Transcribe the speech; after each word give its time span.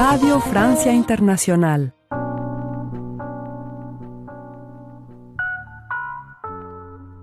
Radio 0.00 0.40
Francia 0.40 0.94
Internacional. 0.94 1.92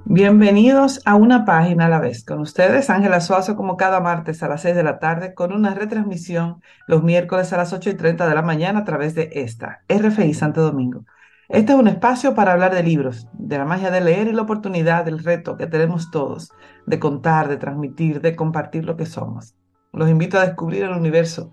Bienvenidos 0.06 1.02
a 1.04 1.16
una 1.16 1.44
página 1.44 1.88
a 1.88 1.90
la 1.90 2.00
vez. 2.00 2.24
Con 2.24 2.40
ustedes, 2.40 2.92
Ángela 2.92 3.20
Suazo, 3.20 3.56
como 3.56 3.78
cada 3.78 4.00
martes 4.00 4.44
a 4.44 4.48
las 4.48 4.62
6 4.62 4.76
de 4.76 4.84
la 4.84 5.00
tarde, 5.00 5.34
con 5.34 5.54
una 5.54 5.74
retransmisión 5.74 6.62
los 6.86 7.02
miércoles 7.02 7.52
a 7.52 7.58
las 7.58 7.74
8 7.74 7.90
y 7.90 7.94
30 7.96 8.30
de 8.30 8.36
la 8.36 8.44
mañana 8.44 8.82
a 8.82 8.86
través 8.86 9.16
de 9.16 9.32
esta, 9.34 9.82
RFI 9.90 10.36
Santo 10.36 10.62
Domingo. 10.62 11.04
Este 11.50 11.74
es 11.74 11.80
un 11.80 11.88
espacio 11.88 12.36
para 12.36 12.52
hablar 12.52 12.76
de 12.76 12.84
libros, 12.84 13.28
de 13.34 13.58
la 13.58 13.66
magia 13.66 13.90
de 13.90 14.02
leer 14.02 14.28
y 14.28 14.34
la 14.34 14.44
oportunidad 14.44 15.04
del 15.04 15.24
reto 15.24 15.58
que 15.58 15.66
tenemos 15.66 16.12
todos 16.12 16.52
de 16.86 17.00
contar, 17.00 17.48
de 17.48 17.58
transmitir, 17.58 18.22
de 18.22 18.36
compartir 18.36 18.86
lo 18.86 18.96
que 18.96 19.08
somos. 19.08 19.56
Los 19.94 20.12
invito 20.12 20.38
a 20.38 20.46
descubrir 20.46 20.84
el 20.84 20.92
universo 20.92 21.50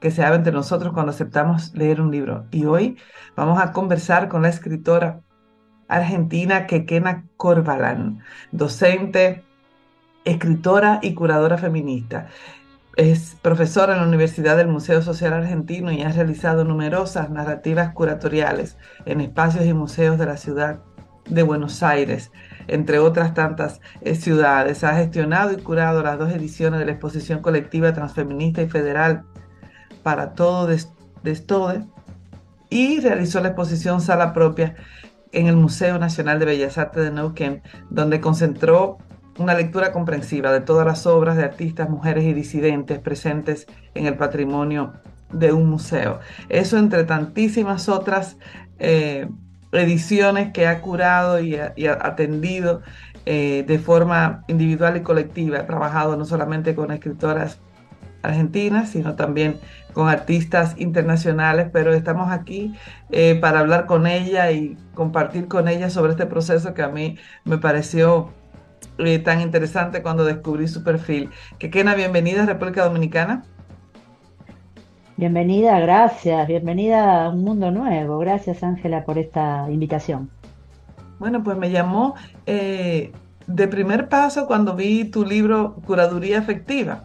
que 0.00 0.10
se 0.10 0.24
abre 0.24 0.36
entre 0.36 0.52
nosotros 0.52 0.92
cuando 0.92 1.12
aceptamos 1.12 1.74
leer 1.74 2.00
un 2.00 2.10
libro. 2.10 2.46
Y 2.50 2.64
hoy 2.66 2.96
vamos 3.34 3.60
a 3.60 3.72
conversar 3.72 4.28
con 4.28 4.42
la 4.42 4.48
escritora 4.48 5.20
argentina 5.88 6.66
Kekena 6.66 7.24
Corbalán, 7.36 8.20
docente, 8.52 9.44
escritora 10.24 10.98
y 11.02 11.14
curadora 11.14 11.58
feminista. 11.58 12.28
Es 12.96 13.36
profesora 13.42 13.92
en 13.92 14.00
la 14.00 14.08
Universidad 14.08 14.56
del 14.56 14.68
Museo 14.68 15.02
Social 15.02 15.34
Argentino 15.34 15.92
y 15.92 16.02
ha 16.02 16.10
realizado 16.10 16.64
numerosas 16.64 17.30
narrativas 17.30 17.92
curatoriales 17.92 18.78
en 19.04 19.20
espacios 19.20 19.66
y 19.66 19.74
museos 19.74 20.18
de 20.18 20.26
la 20.26 20.38
ciudad 20.38 20.80
de 21.28 21.42
Buenos 21.42 21.82
Aires, 21.82 22.32
entre 22.68 22.98
otras 22.98 23.34
tantas 23.34 23.80
eh, 24.00 24.14
ciudades. 24.14 24.82
Ha 24.82 24.96
gestionado 24.96 25.52
y 25.52 25.56
curado 25.56 26.02
las 26.02 26.18
dos 26.18 26.32
ediciones 26.32 26.80
de 26.80 26.86
la 26.86 26.92
exposición 26.92 27.40
colectiva 27.40 27.92
transfeminista 27.92 28.62
y 28.62 28.68
federal 28.68 29.24
para 30.06 30.34
todo 30.34 30.68
de, 30.68 30.80
de 31.24 31.84
y 32.70 33.00
realizó 33.00 33.40
la 33.40 33.48
exposición 33.48 34.00
Sala 34.00 34.32
Propia 34.32 34.76
en 35.32 35.48
el 35.48 35.56
Museo 35.56 35.98
Nacional 35.98 36.38
de 36.38 36.44
Bellas 36.44 36.78
Artes 36.78 37.02
de 37.02 37.10
Neuquén, 37.10 37.60
donde 37.90 38.20
concentró 38.20 38.98
una 39.36 39.54
lectura 39.54 39.90
comprensiva 39.90 40.52
de 40.52 40.60
todas 40.60 40.86
las 40.86 41.08
obras 41.08 41.36
de 41.36 41.42
artistas, 41.42 41.90
mujeres 41.90 42.22
y 42.22 42.34
disidentes 42.34 43.00
presentes 43.00 43.66
en 43.94 44.06
el 44.06 44.14
patrimonio 44.16 44.92
de 45.32 45.50
un 45.50 45.68
museo. 45.68 46.20
Eso 46.48 46.78
entre 46.78 47.02
tantísimas 47.02 47.88
otras 47.88 48.36
eh, 48.78 49.28
ediciones 49.72 50.52
que 50.52 50.68
ha 50.68 50.82
curado 50.82 51.40
y, 51.40 51.56
atendido 51.56 52.80
eh, 53.24 53.64
de 53.66 53.78
forma 53.80 54.44
individual 54.46 54.98
y 54.98 55.00
colectiva. 55.00 55.58
Ha 55.58 55.66
trabajado 55.66 56.16
no 56.16 56.24
solamente 56.24 56.76
con 56.76 56.92
escritoras 56.92 57.58
argentinas, 58.22 58.90
sino 58.90 59.14
también 59.14 59.58
con 59.92 60.08
artistas 60.08 60.74
internacionales, 60.78 61.68
pero 61.72 61.94
estamos 61.94 62.30
aquí 62.30 62.74
eh, 63.10 63.34
para 63.40 63.60
hablar 63.60 63.86
con 63.86 64.06
ella 64.06 64.50
y 64.50 64.76
compartir 64.94 65.48
con 65.48 65.68
ella 65.68 65.88
sobre 65.90 66.12
este 66.12 66.26
proceso 66.26 66.74
que 66.74 66.82
a 66.82 66.88
mí 66.88 67.16
me 67.44 67.58
pareció 67.58 68.30
eh, 68.98 69.18
tan 69.18 69.40
interesante 69.40 70.02
cuando 70.02 70.24
descubrí 70.24 70.68
su 70.68 70.82
perfil. 70.82 71.30
Kekena, 71.58 71.94
bienvenida 71.94 72.42
a 72.42 72.46
República 72.46 72.84
Dominicana. 72.84 73.44
Bienvenida, 75.16 75.80
gracias, 75.80 76.46
bienvenida 76.46 77.24
a 77.24 77.28
un 77.30 77.42
mundo 77.42 77.70
nuevo. 77.70 78.18
Gracias 78.18 78.62
Ángela 78.62 79.04
por 79.04 79.16
esta 79.16 79.66
invitación. 79.70 80.30
Bueno, 81.18 81.42
pues 81.42 81.56
me 81.56 81.70
llamó 81.70 82.14
eh, 82.44 83.12
de 83.46 83.68
primer 83.68 84.10
paso 84.10 84.46
cuando 84.46 84.76
vi 84.76 85.04
tu 85.04 85.24
libro 85.24 85.76
Curaduría 85.86 86.36
Efectiva. 86.36 87.04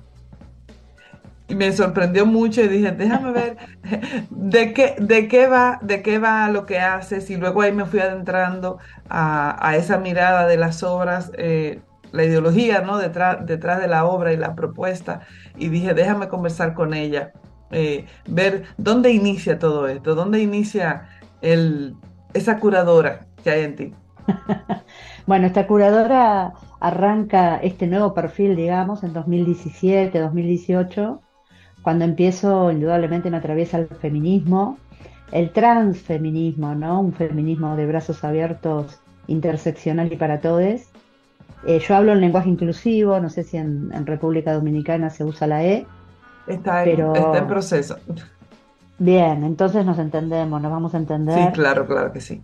Y 1.51 1.55
me 1.55 1.73
sorprendió 1.73 2.25
mucho 2.25 2.61
y 2.61 2.69
dije, 2.69 2.93
déjame 2.93 3.33
ver 3.33 3.57
de 4.29 4.73
qué, 4.73 4.95
de 4.97 5.27
qué 5.27 5.47
va, 5.47 5.79
de 5.81 6.01
qué 6.01 6.17
va 6.17 6.47
lo 6.47 6.65
que 6.65 6.79
haces. 6.79 7.29
Y 7.29 7.35
luego 7.35 7.61
ahí 7.61 7.73
me 7.73 7.83
fui 7.83 7.99
adentrando 7.99 8.77
a, 9.09 9.75
esa 9.75 9.97
mirada 9.97 10.47
de 10.47 10.55
las 10.55 10.81
obras, 10.81 11.29
eh, 11.37 11.81
la 12.13 12.23
ideología 12.23 12.83
¿no? 12.83 12.97
detrás, 12.97 13.45
detrás 13.45 13.81
de 13.81 13.89
la 13.89 14.05
obra 14.05 14.31
y 14.31 14.37
la 14.37 14.55
propuesta. 14.55 15.23
Y 15.57 15.67
dije, 15.67 15.93
déjame 15.93 16.29
conversar 16.29 16.73
con 16.73 16.93
ella, 16.93 17.33
eh, 17.71 18.05
ver 18.29 18.63
dónde 18.77 19.11
inicia 19.11 19.59
todo 19.59 19.89
esto, 19.89 20.15
dónde 20.15 20.39
inicia 20.39 21.09
el, 21.41 21.97
esa 22.33 22.59
curadora 22.59 23.25
que 23.43 23.49
hay 23.49 23.63
en 23.65 23.75
ti. 23.75 23.93
bueno, 25.27 25.47
esta 25.47 25.67
curadora 25.67 26.53
arranca 26.79 27.57
este 27.57 27.87
nuevo 27.87 28.13
perfil, 28.13 28.55
digamos, 28.55 29.03
en 29.03 29.11
2017, 29.11 30.17
2018 30.17 31.19
cuando 31.81 32.05
empiezo, 32.05 32.71
indudablemente 32.71 33.29
me 33.29 33.37
atraviesa 33.37 33.77
el 33.77 33.87
feminismo, 33.87 34.77
el 35.31 35.51
transfeminismo, 35.51 36.75
¿no? 36.75 36.99
Un 36.99 37.13
feminismo 37.13 37.75
de 37.75 37.87
brazos 37.87 38.23
abiertos, 38.23 38.99
interseccional 39.27 40.11
y 40.11 40.17
para 40.17 40.41
todos. 40.41 40.81
Eh, 41.65 41.79
yo 41.79 41.95
hablo 41.95 42.11
en 42.11 42.21
lenguaje 42.21 42.49
inclusivo, 42.49 43.19
no 43.19 43.29
sé 43.29 43.43
si 43.43 43.57
en, 43.57 44.05
República 44.05 44.53
Dominicana 44.53 45.09
se 45.09 45.23
usa 45.23 45.47
la 45.47 45.63
E. 45.63 45.85
Está 46.47 46.83
en, 46.83 46.89
pero... 46.89 47.15
está 47.15 47.37
en 47.37 47.47
proceso. 47.47 47.97
Bien, 48.97 49.43
entonces 49.43 49.85
nos 49.85 49.97
entendemos, 49.97 50.61
nos 50.61 50.71
vamos 50.71 50.93
a 50.93 50.97
entender. 50.97 51.35
Sí, 51.35 51.51
claro, 51.53 51.87
claro 51.87 52.11
que 52.11 52.21
sí. 52.21 52.41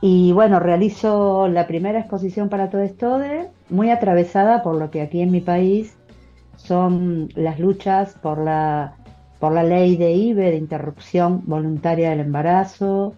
Y 0.00 0.32
bueno, 0.32 0.60
realizo 0.60 1.48
la 1.48 1.66
primera 1.66 1.98
exposición 1.98 2.48
para 2.48 2.70
Todes 2.70 2.96
Todes, 2.96 3.48
muy 3.68 3.90
atravesada 3.90 4.62
por 4.62 4.76
lo 4.76 4.90
que 4.90 5.02
aquí 5.02 5.20
en 5.20 5.30
mi 5.30 5.40
país 5.40 5.96
son 6.64 7.28
las 7.34 7.58
luchas 7.58 8.14
por 8.14 8.38
la, 8.38 8.94
por 9.38 9.52
la 9.52 9.62
ley 9.62 9.96
de 9.96 10.12
IBE, 10.12 10.50
de 10.50 10.56
interrupción 10.56 11.42
voluntaria 11.46 12.10
del 12.10 12.20
embarazo, 12.20 13.14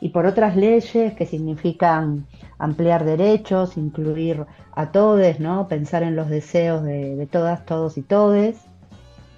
y 0.00 0.10
por 0.10 0.26
otras 0.26 0.56
leyes 0.56 1.14
que 1.14 1.26
significan 1.26 2.26
ampliar 2.58 3.04
derechos, 3.04 3.76
incluir 3.76 4.44
a 4.74 4.92
todos, 4.92 5.40
¿no? 5.40 5.66
pensar 5.66 6.02
en 6.02 6.14
los 6.14 6.28
deseos 6.28 6.82
de, 6.82 7.26
todas, 7.30 7.64
todos 7.64 7.96
y 7.96 8.02
todes. 8.02 8.60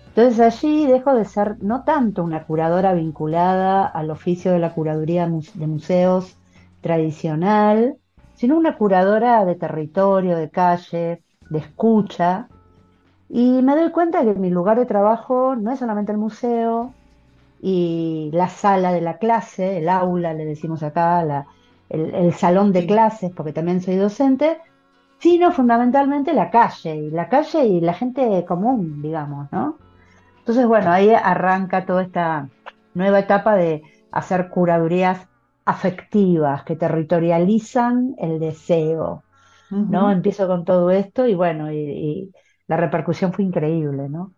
Entonces 0.09 0.41
allí 0.41 0.87
dejo 0.87 1.15
de 1.15 1.25
ser 1.25 1.63
no 1.63 1.85
tanto 1.85 2.25
una 2.25 2.45
curadora 2.45 2.95
vinculada 2.95 3.87
al 3.87 4.11
oficio 4.11 4.53
de 4.53 4.59
la 4.59 4.73
curaduría 4.73 5.29
de 5.55 5.67
museos 5.67 6.37
tradicional, 6.81 7.97
sino 8.35 8.57
una 8.57 8.77
curadora 8.77 9.45
de 9.45 9.55
territorio, 9.55 10.37
de 10.37 10.51
calle, 10.51 11.23
de 11.49 11.59
escucha, 11.59 12.49
y 13.29 13.63
me 13.63 13.75
doy 13.75 13.91
cuenta 13.91 14.25
que 14.25 14.35
mi 14.35 14.51
lugar 14.51 14.79
de 14.79 14.87
trabajo 14.87 15.57
no 15.57 15.73
es 15.73 15.79
solamente 15.79 16.13
el 16.13 16.19
museo 16.19 16.93
y 17.61 18.31
la 18.33 18.49
sala 18.49 18.93
de 18.93 19.01
la 19.01 19.19
clase, 19.19 19.79
el 19.79 19.89
aula, 19.89 20.33
le 20.33 20.45
decimos 20.45 20.83
acá, 20.83 21.45
el, 21.89 22.33
salón 22.35 22.73
de 22.73 22.87
clases, 22.87 23.33
porque 23.35 23.53
también 23.53 23.81
soy 23.81 23.97
docente, 23.97 24.59
sino 25.19 25.51
fundamentalmente 25.51 26.35
la 26.35 26.51
calle, 26.51 26.97
y 26.97 27.11
la 27.11 27.29
calle 27.29 27.67
y 27.67 27.81
la 27.81 27.95
gente 27.95 28.45
común, 28.47 29.03
digamos, 29.03 29.51
¿no? 29.51 29.79
Entonces, 30.39 30.67
bueno, 30.67 30.93
ahí 30.93 31.11
arranca 31.11 31.87
toda 31.87 32.03
esta 32.03 32.49
nueva 32.95 33.21
etapa 33.21 33.57
de 33.57 33.83
hacer 34.13 34.49
curadurías 34.51 35.27
afectivas 35.65 36.63
que 36.63 36.77
territorializan 36.77 38.15
el 38.19 38.39
deseo, 38.39 39.25
¿no? 39.71 40.13
Empiezo 40.13 40.47
con 40.47 40.65
todo 40.65 40.91
esto 40.91 41.27
y 41.27 41.35
bueno, 41.35 41.73
y 41.73 42.31
la 42.69 42.77
repercusión 42.77 43.33
fue 43.33 43.45
increíble, 43.45 44.09
¿no? 44.09 44.33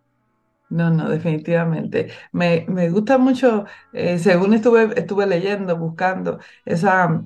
No, 0.70 0.90
no, 0.90 1.08
definitivamente. 1.08 2.10
Me, 2.32 2.66
gusta 2.90 3.18
mucho, 3.18 3.64
eh, 3.92 4.18
según 4.18 4.54
estuve, 4.54 4.98
estuve 4.98 5.26
leyendo, 5.26 5.76
buscando, 5.76 6.38
esa, 6.64 7.22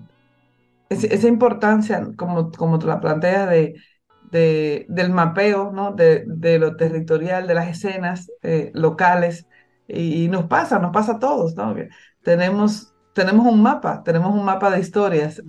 esa 0.88 1.28
importancia, 1.28 2.06
como, 2.16 2.52
como 2.52 2.78
tú 2.78 2.86
la 2.86 3.00
planteas, 3.00 3.50
de, 3.50 4.86
del 4.88 5.10
mapeo, 5.10 5.72
¿no? 5.72 5.92
De, 5.92 6.24
lo 6.58 6.76
territorial, 6.76 7.46
de 7.46 7.54
las 7.54 7.68
escenas 7.68 8.30
eh, 8.42 8.70
locales. 8.74 9.46
Y, 9.88 10.28
nos 10.28 10.44
pasa, 10.47 10.78
nos 10.78 10.92
pasa 10.92 11.15
a 11.15 11.18
todos, 11.18 11.54
¿no? 11.56 11.74
tenemos, 12.22 12.94
tenemos 13.12 13.47
un 13.47 13.62
mapa, 13.62 14.03
tenemos 14.04 14.32
un 14.34 14.44
mapa 14.44 14.71
de 14.71 14.80
historias 14.80 15.42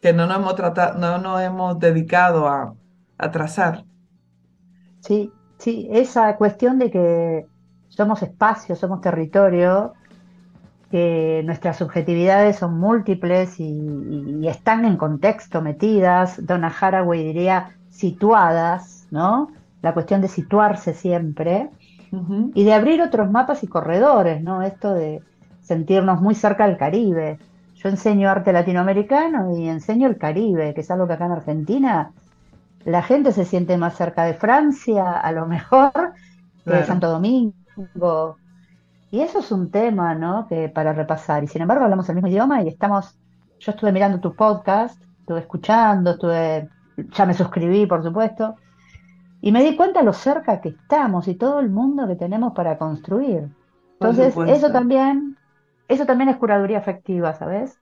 que 0.00 0.12
no 0.12 0.26
nos 0.26 0.36
hemos, 0.38 0.54
tratado, 0.56 0.98
no 0.98 1.18
nos 1.18 1.42
hemos 1.42 1.78
dedicado 1.78 2.48
a, 2.48 2.74
a 3.18 3.30
trazar. 3.30 3.84
Sí, 5.06 5.30
sí, 5.58 5.88
esa 5.92 6.36
cuestión 6.36 6.80
de 6.80 6.90
que 6.90 7.46
somos 7.88 8.22
espacio, 8.22 8.74
somos 8.74 9.00
territorio, 9.00 9.92
que 10.90 11.42
nuestras 11.44 11.76
subjetividades 11.76 12.56
son 12.56 12.78
múltiples 12.78 13.60
y, 13.60 14.46
están 14.48 14.84
en 14.84 14.96
contexto 14.96 15.62
metidas, 15.62 16.44
Donna 16.44 16.74
Haraway 16.80 17.24
diría 17.24 17.76
situadas, 17.88 19.06
¿no? 19.10 19.48
La 19.80 19.94
cuestión 19.94 20.20
de 20.20 20.28
situarse 20.28 20.92
siempre 20.92 21.70
y 22.54 22.64
de 22.64 22.72
abrir 22.72 23.02
otros 23.02 23.30
mapas 23.30 23.62
y 23.62 23.66
corredores, 23.66 24.42
¿no? 24.42 24.62
Esto 24.62 24.94
de 24.94 25.22
sentirnos 25.60 26.20
muy 26.20 26.34
cerca 26.34 26.66
del 26.66 26.76
Caribe. 26.76 27.38
Yo 27.74 27.88
enseño 27.88 28.30
arte 28.30 28.52
latinoamericano 28.52 29.56
y 29.56 29.68
enseño 29.68 30.08
el 30.08 30.16
Caribe, 30.16 30.74
que 30.74 30.80
es 30.80 30.90
algo 30.90 31.06
que 31.06 31.12
acá 31.12 31.26
en 31.26 31.32
Argentina 31.32 32.12
la 32.86 33.02
gente 33.02 33.32
se 33.32 33.44
siente 33.44 33.76
más 33.76 33.96
cerca 33.96 34.24
de 34.24 34.34
Francia, 34.34 35.10
a 35.10 35.32
lo 35.32 35.46
mejor, 35.46 36.14
de 36.64 36.84
Santo 36.84 37.10
Domingo. 37.10 38.36
Y 39.10 39.20
eso 39.20 39.40
es 39.40 39.50
un 39.50 39.72
tema, 39.72 40.14
¿no? 40.14 40.46
Que 40.48 40.68
para 40.68 40.92
repasar. 40.92 41.42
Y 41.42 41.48
sin 41.48 41.62
embargo 41.62 41.82
hablamos 41.82 42.08
el 42.08 42.14
mismo 42.14 42.28
idioma 42.28 42.62
y 42.62 42.68
estamos, 42.68 43.18
yo 43.58 43.72
estuve 43.72 43.90
mirando 43.90 44.20
tu 44.20 44.36
podcast, 44.36 45.02
estuve 45.18 45.40
escuchando, 45.40 46.12
estuve, 46.12 46.68
ya 46.96 47.26
me 47.26 47.34
suscribí, 47.34 47.86
por 47.86 48.04
supuesto, 48.04 48.54
y 49.40 49.50
me 49.50 49.64
di 49.64 49.74
cuenta 49.74 50.04
lo 50.04 50.12
cerca 50.12 50.60
que 50.60 50.68
estamos 50.68 51.26
y 51.26 51.34
todo 51.34 51.58
el 51.58 51.70
mundo 51.70 52.06
que 52.06 52.14
tenemos 52.14 52.52
para 52.52 52.78
construir. 52.78 53.48
Entonces, 53.98 54.36
eso 54.46 54.70
también, 54.70 55.36
eso 55.88 56.06
también 56.06 56.30
es 56.30 56.36
curaduría 56.36 56.78
afectiva, 56.78 57.34
¿sabes? 57.34 57.80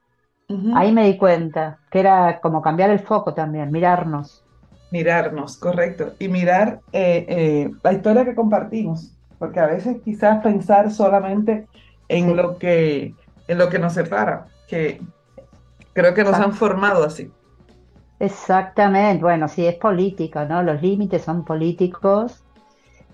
Ahí 0.73 0.91
me 0.91 1.05
di 1.05 1.17
cuenta 1.17 1.77
que 1.91 1.99
era 1.99 2.39
como 2.39 2.63
cambiar 2.63 2.89
el 2.89 2.99
foco 2.99 3.35
también, 3.35 3.71
mirarnos. 3.71 4.44
Mirarnos, 4.91 5.57
correcto. 5.57 6.13
Y 6.19 6.27
mirar 6.29 6.81
eh, 6.91 7.25
eh, 7.27 7.71
la 7.83 7.93
historia 7.93 8.25
que 8.25 8.35
compartimos, 8.35 9.11
porque 9.39 9.59
a 9.59 9.67
veces 9.67 9.97
quizás 10.03 10.41
pensar 10.43 10.91
solamente 10.91 11.67
en 12.07 12.35
lo 12.35 12.57
que, 12.57 13.15
en 13.47 13.57
lo 13.57 13.69
que 13.69 13.79
nos 13.79 13.93
separa, 13.93 14.47
que 14.67 15.01
creo 15.93 16.13
que 16.13 16.23
nos 16.23 16.39
han 16.39 16.53
formado 16.53 17.03
así. 17.03 17.31
exactamente. 18.19 19.23
Bueno, 19.23 19.47
sí, 19.47 19.65
es 19.65 19.75
política, 19.75 20.45
¿no? 20.45 20.63
Los 20.63 20.81
límites 20.81 21.23
son 21.23 21.45
políticos 21.45 22.43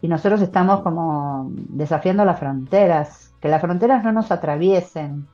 y 0.01 0.07
nosotros 0.07 0.41
estamos 0.41 0.81
como 0.81 1.49
desafiando 1.53 2.25
las 2.25 2.39
fronteras, 2.39 3.33
que 3.39 3.49
las 3.49 3.61
fronteras 3.61 4.03
no 4.03 4.11
nos 4.11 4.31
atraviesen, 4.31 5.27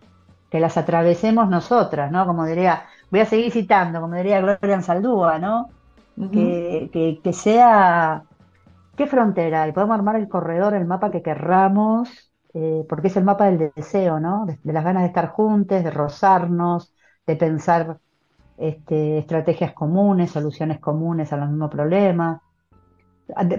que 0.49 0.59
las 0.59 0.77
atravesemos 0.77 1.49
nosotras, 1.49 2.11
¿no? 2.11 2.25
Como 2.25 2.45
diría, 2.45 2.85
voy 3.11 3.21
a 3.21 3.25
seguir 3.25 3.51
citando, 3.51 4.01
como 4.01 4.15
diría 4.15 4.41
Gloria 4.41 4.75
Anzaldúa, 4.75 5.39
¿no? 5.39 5.69
Que, 6.31 6.89
que, 6.91 7.19
que 7.23 7.31
sea, 7.31 8.23
¿qué 8.95 9.05
frontera? 9.05 9.67
Y 9.67 9.71
podemos 9.71 9.95
armar 9.95 10.15
el 10.15 10.27
corredor, 10.27 10.73
el 10.73 10.85
mapa 10.85 11.11
que 11.11 11.21
querramos, 11.21 12.27
eh, 12.55 12.85
porque 12.89 13.09
es 13.09 13.17
el 13.17 13.23
mapa 13.23 13.45
del 13.45 13.71
deseo, 13.75 14.19
¿no? 14.19 14.47
De, 14.47 14.57
las 14.73 14.83
ganas 14.83 15.03
de 15.03 15.07
estar 15.07 15.29
juntos, 15.29 15.83
de 15.83 15.91
rozarnos, 15.91 16.91
de 17.27 17.35
pensar 17.35 17.99
este, 18.57 19.19
estrategias 19.19 19.73
comunes, 19.73 20.31
soluciones 20.31 20.79
comunes 20.79 21.31
a 21.31 21.37
los 21.37 21.49
mismos 21.49 21.69
problemas. 21.69 22.41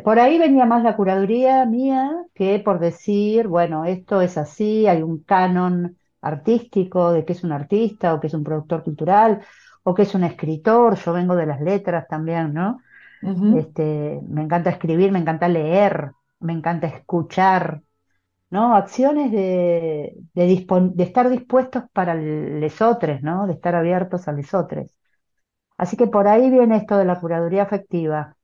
Por 0.03 0.19
ahí 0.19 0.39
venía 0.39 0.67
más 0.67 0.83
la 0.83 0.97
curaduría 0.97 1.65
mía 1.65 2.11
que 2.35 2.59
por 2.59 2.81
decir, 2.81 3.47
bueno, 3.47 3.85
esto 3.85 4.21
es 4.21 4.37
así, 4.37 4.89
hay 4.89 5.03
un 5.03 5.23
canon 5.23 5.97
artístico 6.21 7.13
de 7.13 7.25
qué 7.25 7.35
es 7.35 7.45
un 7.45 7.53
artista 7.53 8.15
o 8.15 8.21
qué 8.21 8.27
es 8.27 8.35
un 8.35 8.43
productor 8.43 8.83
cultural 8.83 9.43
o 9.85 9.95
qué 9.95 10.03
es 10.03 10.15
un 10.15 10.25
escritor. 10.25 10.97
Yo 10.97 11.13
vengo 11.13 11.37
de 11.37 11.47
las 11.47 11.61
letras 11.61 12.07
también, 12.09 12.55
¿no? 12.55 12.81
Este, 13.49 14.21
me 14.29 14.43
encanta 14.43 14.71
escribir, 14.71 15.13
me 15.13 15.21
encanta 15.21 15.49
leer, 15.49 16.13
me 16.41 16.53
encanta 16.55 16.87
escuchar, 16.89 17.83
¿no? 18.51 18.77
Acciones 18.77 19.33
de, 19.33 20.15
de, 20.35 20.49
dispon- 20.49 20.95
de 20.95 21.05
estar 21.05 21.31
dispuestos 21.31 21.85
para 21.93 22.15
lesotres, 22.15 23.23
¿no? 23.23 23.47
De 23.47 23.55
estar 23.55 23.75
abiertos 23.77 24.29
a 24.29 24.33
lesotres. 24.33 24.95
Así 25.79 25.97
que 25.97 26.07
por 26.09 26.29
ahí 26.29 26.51
viene 26.51 26.77
esto 26.79 26.99
de 26.99 27.07
la 27.07 27.21
curaduría 27.21 27.63
afectiva. 27.65 28.37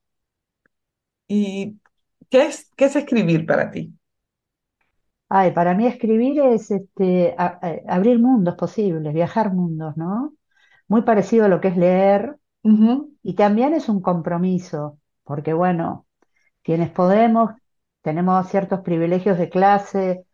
¿Y 1.28 1.81
qué 2.31 2.46
es, 2.46 2.70
qué 2.76 2.86
es 2.86 2.96
escribir 2.96 3.46
para 3.46 3.70
ti? 3.70 3.94
Ay, 5.28 5.52
para 5.52 5.75
mí 5.75 5.86
escribir 5.86 6.40
es 6.40 6.70
este, 6.70 7.34
a- 7.38 7.58
a- 7.62 7.94
abrir 7.96 8.19
mundos 8.20 8.54
posibles, 8.56 9.12
viajar 9.14 9.52
mundos, 9.52 9.96
¿no? 9.96 10.34
Muy 10.88 11.02
parecido 11.02 11.44
a 11.46 11.48
lo 11.48 11.60
que 11.60 11.69
es 11.69 11.76
leer. 11.76 12.36
Y 13.22 13.34
también 13.34 13.75
es 13.75 13.88
un 13.88 14.00
compromiso, 14.00 14.98
porque 15.22 15.52
bueno, 15.52 16.06
quienes 16.62 16.90
podemos, 16.90 17.52
tenemos 18.02 18.48
ciertos 18.48 18.81
privilegios 18.81 19.38
de 19.38 19.50
clase 19.50 20.25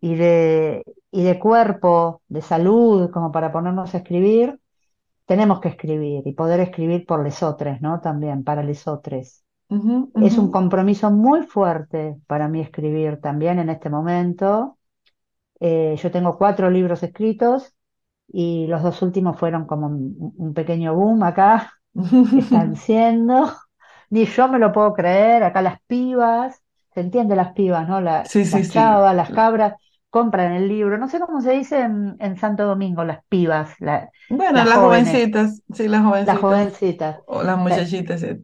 y 0.00 0.14
de, 0.16 0.84
y 1.10 1.22
de 1.22 1.38
cuerpo, 1.38 2.22
de 2.28 2.42
salud, 2.42 3.10
como 3.10 3.30
para 3.30 3.52
ponernos 3.52 3.94
a 3.94 3.98
escribir, 3.98 4.58
tenemos 5.26 5.60
que 5.60 5.68
escribir 5.68 6.26
y 6.26 6.32
poder 6.32 6.58
escribir 6.58 7.06
por 7.06 7.22
lesotres, 7.22 7.80
¿no? 7.80 8.00
También 8.00 8.42
para 8.42 8.64
lesotres. 8.64 9.44
Es 10.16 10.36
un 10.38 10.50
compromiso 10.50 11.12
muy 11.12 11.42
fuerte 11.44 12.16
para 12.26 12.48
mí 12.48 12.60
escribir 12.60 13.20
también 13.20 13.60
en 13.60 13.70
este 13.70 13.88
momento. 13.90 14.76
Eh, 15.60 15.94
yo 16.02 16.10
tengo 16.10 16.36
cuatro 16.36 16.68
libros 16.68 17.04
escritos 17.04 17.72
y 18.32 18.66
los 18.68 18.82
dos 18.82 19.02
últimos 19.02 19.38
fueron 19.38 19.66
como 19.66 19.86
un, 19.88 20.34
un 20.36 20.54
pequeño 20.54 20.94
boom 20.94 21.22
acá, 21.24 21.72
están 22.34 22.76
siendo, 22.76 23.52
ni 24.10 24.24
yo 24.26 24.48
me 24.48 24.58
lo 24.58 24.72
puedo 24.72 24.94
creer, 24.94 25.42
acá 25.44 25.62
las 25.62 25.80
pibas, 25.86 26.62
se 26.94 27.00
entiende 27.00 27.36
las 27.36 27.52
pibas, 27.52 27.88
¿no? 27.88 28.00
La- 28.00 28.30
Sí, 28.30 28.44
sí, 28.46 28.64
las 28.64 28.64
sí. 28.64 28.72
chavas, 28.72 29.14
las 29.16 29.30
cabras, 29.30 29.74
compran 30.10 30.52
el 30.52 30.68
libro, 30.68 30.98
no 30.98 31.08
sé 31.08 31.20
cómo 31.20 31.40
se 31.40 31.52
dice 31.52 31.80
en, 31.82 32.16
en 32.20 32.36
Santo 32.36 32.64
Domingo, 32.66 33.04
las 33.04 33.24
pibas, 33.28 33.74
la- 33.80 34.10
Bueno, 34.28 34.64
las 34.64 34.66
las 34.66 34.78
jóvenes, 34.78 34.80
jovencitas, 34.80 35.62
sí, 35.74 35.88
las 35.88 36.02
las 36.22 36.38
jovencitas 36.38 36.40
jovencitas. 36.40 37.22
o 37.26 37.42
las 37.42 37.58
La- 37.66 37.86
muchachitas, 37.86 38.22
eh, 38.22 38.42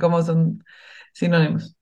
como 0.00 0.22
son 0.22 0.64
sinónimos. 1.12 1.76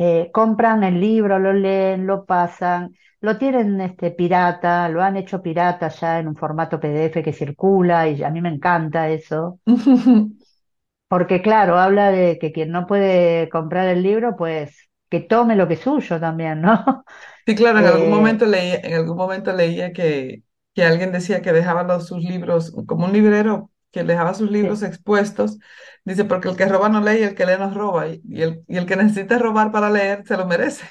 Eh, 0.00 0.30
compran 0.32 0.84
el 0.84 1.00
libro, 1.00 1.38
lo 1.38 1.52
leen, 1.52 2.06
lo 2.06 2.26
pasan, 2.26 2.96
lo 3.20 3.38
tienen 3.38 3.80
este, 3.82 4.10
pirata, 4.12 4.88
lo 4.90 5.02
han 5.02 5.16
hecho 5.18 5.42
pirata 5.42 5.88
ya 5.90 6.18
en 6.20 6.28
un 6.28 6.36
formato 6.36 6.80
PDF 6.80 7.22
que 7.22 7.32
circula 7.34 8.08
y 8.08 8.22
a 8.24 8.30
mí 8.30 8.40
me 8.42 8.48
encanta 8.50 9.10
eso, 9.10 9.60
porque 11.08 11.42
claro, 11.42 11.78
habla 11.78 12.10
de 12.12 12.38
que 12.40 12.52
quien 12.52 12.70
no 12.72 12.86
puede 12.86 13.48
comprar 13.50 13.88
el 13.88 14.02
libro, 14.02 14.36
pues 14.36 14.90
que 15.10 15.20
tome 15.20 15.56
lo 15.56 15.68
que 15.68 15.74
es 15.74 15.80
suyo 15.80 16.20
también, 16.20 16.60
¿no? 16.62 17.04
Sí, 17.46 17.54
claro, 17.56 17.80
en 17.80 17.86
algún 17.86 18.10
Eh, 18.10 18.10
momento 18.10 18.46
leía, 18.46 18.76
en 18.82 18.94
algún 18.94 19.16
momento 19.16 19.52
leía 19.52 19.92
que, 19.92 20.44
que 20.74 20.84
alguien 20.84 21.10
decía 21.12 21.42
que 21.42 21.52
dejaba 21.52 21.82
los, 21.82 22.06
sus 22.06 22.22
libros, 22.22 22.72
como 22.86 23.06
un 23.06 23.12
librero 23.12 23.70
que 23.92 24.04
dejaba 24.04 24.34
sus 24.34 24.50
libros 24.50 24.82
sí, 24.82 24.84
expuestos, 24.84 25.58
dice, 26.04 26.24
porque 26.24 26.48
el 26.48 26.56
que 26.56 26.66
roba 26.66 26.88
no 26.88 27.00
lee 27.00 27.20
y 27.20 27.22
el 27.24 27.34
que 27.34 27.46
lee 27.46 27.54
no 27.58 27.72
roba, 27.74 28.08
y, 28.08 28.22
y 28.28 28.42
el, 28.42 28.64
y 28.68 28.76
el 28.78 28.86
que 28.86 28.96
necesita 28.96 29.38
robar 29.38 29.72
para 29.72 29.90
leer 29.90 30.24
se 30.26 30.36
lo 30.36 30.46
merece. 30.46 30.84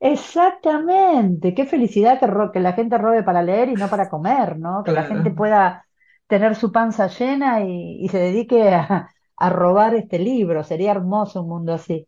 exactamente, 0.00 1.54
qué 1.54 1.66
felicidad 1.66 2.20
que, 2.20 2.26
que 2.52 2.60
la 2.60 2.72
gente 2.74 2.98
robe 2.98 3.22
para 3.22 3.42
leer 3.42 3.68
y 3.70 3.76
no 3.76 3.88
para 3.90 4.08
comer, 4.08 4.58
¿no? 4.58 4.84
Que 4.84 4.92
la 4.92 5.04
gente 5.04 5.30
pueda 5.30 5.86
tener 6.26 6.54
su 6.56 6.72
panza 6.72 7.06
llena 7.08 7.62
y, 7.64 7.98
y 8.04 8.08
se 8.08 8.18
dedique 8.18 8.68
a, 8.74 9.10
a 9.36 9.50
robar 9.50 9.94
este 9.94 10.18
libro, 10.18 10.64
sería 10.64 10.92
hermoso 10.92 11.42
un 11.42 11.48
mundo 11.48 11.74
así. 11.74 12.06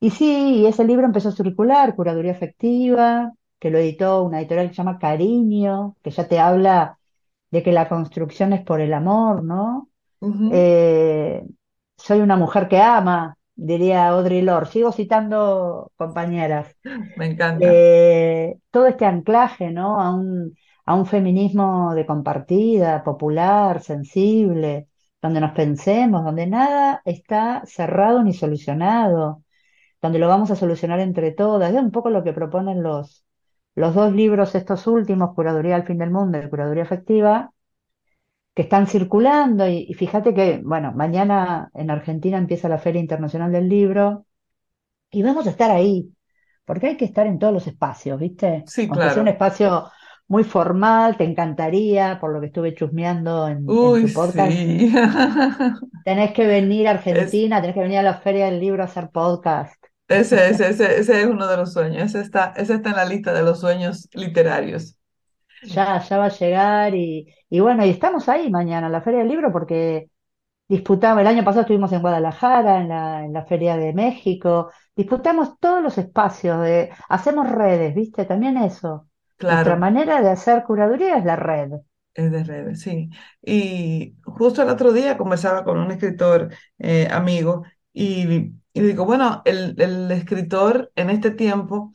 Y 0.00 0.10
sí, 0.10 0.66
ese 0.66 0.84
libro 0.84 1.06
empezó 1.06 1.30
a 1.30 1.32
circular, 1.32 1.94
Curaduría 1.96 2.32
Afectiva, 2.32 3.32
que 3.60 3.70
lo 3.70 3.78
editó 3.78 4.24
una 4.24 4.40
editorial 4.40 4.68
que 4.68 4.74
se 4.74 4.78
llama 4.78 4.98
Cariño, 4.98 5.96
que 6.02 6.10
ya 6.12 6.28
te 6.28 6.40
habla 6.40 6.98
de 7.54 7.62
que 7.62 7.70
la 7.70 7.88
construcción 7.88 8.52
es 8.52 8.62
por 8.64 8.80
el 8.80 8.92
amor, 8.92 9.44
¿no? 9.44 9.88
Eh, 10.50 11.40
soy 11.96 12.18
una 12.18 12.36
mujer 12.36 12.66
que 12.66 12.80
ama, 12.80 13.36
diría 13.54 14.08
Audre 14.08 14.42
Lorde. 14.42 14.72
Sigo 14.72 14.90
citando 14.90 15.92
compañeras. 15.94 16.74
Me 17.16 17.26
encanta. 17.26 17.64
Eh, 17.70 18.56
todo 18.72 18.88
este 18.88 19.06
anclaje, 19.06 19.70
¿no? 19.70 20.00
A 20.00 20.12
un, 20.12 20.56
a 20.84 20.96
un 20.96 21.06
feminismo 21.06 21.94
de 21.94 22.04
compartida, 22.04 23.04
popular, 23.04 23.80
sensible, 23.80 24.88
donde 25.22 25.40
nos 25.40 25.52
pensemos, 25.52 26.24
donde 26.24 26.48
nada 26.48 27.02
está 27.04 27.62
cerrado 27.66 28.24
ni 28.24 28.32
solucionado 28.32 29.44
donde 30.02 30.18
lo 30.18 30.28
vamos 30.28 30.50
a 30.50 30.56
solucionar 30.56 31.00
entre 31.00 31.30
todas. 31.32 31.72
Es 31.72 31.80
un 31.80 31.90
poco 31.90 32.10
lo 32.10 32.22
que 32.22 32.34
proponen 32.34 32.82
los, 32.82 33.23
los 33.74 33.94
dos 33.94 34.12
libros, 34.12 34.54
estos 34.54 34.86
últimos, 34.86 35.34
Curaduría 35.34 35.76
al 35.76 35.86
fin 35.86 35.98
del 35.98 36.10
mundo 36.10 36.38
y 36.38 36.48
Curaduría 36.48 36.84
afectiva, 36.84 37.52
que 38.54 38.62
están 38.62 38.86
circulando. 38.86 39.66
Y, 39.68 39.86
y 39.88 39.94
fíjate 39.94 40.34
que, 40.34 40.60
bueno, 40.64 40.92
mañana 40.94 41.70
en 41.74 41.90
Argentina 41.90 42.38
empieza 42.38 42.68
la 42.68 42.78
Feria 42.78 43.00
Internacional 43.00 43.52
del 43.52 43.68
Libro 43.68 44.26
y 45.10 45.22
vamos 45.22 45.46
a 45.46 45.50
estar 45.50 45.70
ahí, 45.72 46.14
porque 46.64 46.88
hay 46.88 46.96
que 46.96 47.04
estar 47.06 47.26
en 47.26 47.38
todos 47.38 47.52
los 47.54 47.66
espacios, 47.66 48.20
¿viste? 48.20 48.66
Sí, 48.66 48.88
Aunque 48.88 49.10
sea 49.10 49.22
un 49.22 49.28
claro. 49.28 49.30
espacio 49.30 49.90
muy 50.28 50.44
formal, 50.44 51.16
te 51.16 51.24
encantaría, 51.24 52.18
por 52.20 52.32
lo 52.32 52.40
que 52.40 52.48
estuve 52.48 52.74
chusmeando 52.74 53.48
en, 53.48 53.78
en 53.82 53.98
Uy, 53.98 54.00
tu 54.00 54.12
podcast. 54.12 54.66
sí. 54.66 54.92
Tenés 56.08 56.32
que 56.32 56.46
venir 56.46 56.88
a 56.88 56.92
Es, 57.10 57.40
Argentina, 57.40 57.60
tenés 57.60 57.74
que 57.74 57.82
venir 57.82 57.98
a 57.98 58.02
la 58.02 58.14
Feria 58.14 58.46
del 58.46 58.58
Libro 58.60 58.82
a 58.82 58.86
hacer 58.86 59.10
podcast. 59.10 59.84
Ese, 60.08 60.48
ese, 60.50 60.68
ese, 60.70 60.98
ese 61.00 61.20
es 61.22 61.26
uno 61.26 61.46
de 61.48 61.56
los 61.56 61.72
sueños. 61.72 62.04
Ese 62.04 62.20
está, 62.20 62.52
ese 62.56 62.74
está 62.74 62.90
en 62.90 62.96
la 62.96 63.04
lista 63.04 63.32
de 63.32 63.42
los 63.42 63.60
sueños 63.60 64.08
literarios. 64.14 64.96
Ya, 65.60 65.98
ya 66.02 66.18
va 66.18 66.26
a 66.26 66.28
llegar 66.28 66.94
y, 66.94 67.34
y 67.48 67.60
bueno, 67.60 67.84
y 67.86 67.90
estamos 67.90 68.28
ahí 68.28 68.50
mañana 68.50 68.86
en 68.86 68.92
la 68.92 69.00
Feria 69.00 69.20
del 69.20 69.28
Libro 69.28 69.50
porque 69.52 70.10
disputamos, 70.68 71.22
el 71.22 71.28
año 71.28 71.44
pasado 71.44 71.62
estuvimos 71.62 71.92
en 71.92 72.02
Guadalajara, 72.02 72.80
en 72.82 72.88
la, 72.90 73.24
en 73.24 73.32
la 73.34 73.44
Feria 73.46 73.76
de 73.76 73.92
México, 73.94 74.70
disputamos 74.96 75.58
todos 75.60 75.82
los 75.82 75.98
espacios, 75.98 76.62
de, 76.62 76.90
hacemos 77.08 77.50
redes, 77.50 77.94
¿viste? 77.94 78.24
También 78.26 78.58
eso. 78.58 79.08
Nuestra 79.48 79.76
Claro. 79.76 79.76
manera 79.76 80.22
de 80.22 80.30
hacer 80.30 80.64
curaduría 80.64 81.18
es 81.18 81.24
la 81.26 81.36
red. 81.36 81.72
Es 82.14 82.30
de 82.30 82.44
redes, 82.44 82.80
sí. 82.82 83.10
Y 83.42 84.16
justo 84.24 84.62
el 84.62 84.68
otro 84.68 84.92
día 84.92 85.16
conversaba 85.18 85.64
con 85.64 85.78
un 85.78 85.90
escritor 85.90 86.50
eh, 86.78 87.08
amigo 87.10 87.64
y, 87.92 88.52
y 88.74 88.82
digo, 88.82 89.06
bueno, 89.06 89.42
el, 89.46 89.76
el 89.80 90.10
escritor 90.12 90.92
en 90.96 91.10
este 91.10 91.32
tiempo 91.32 91.94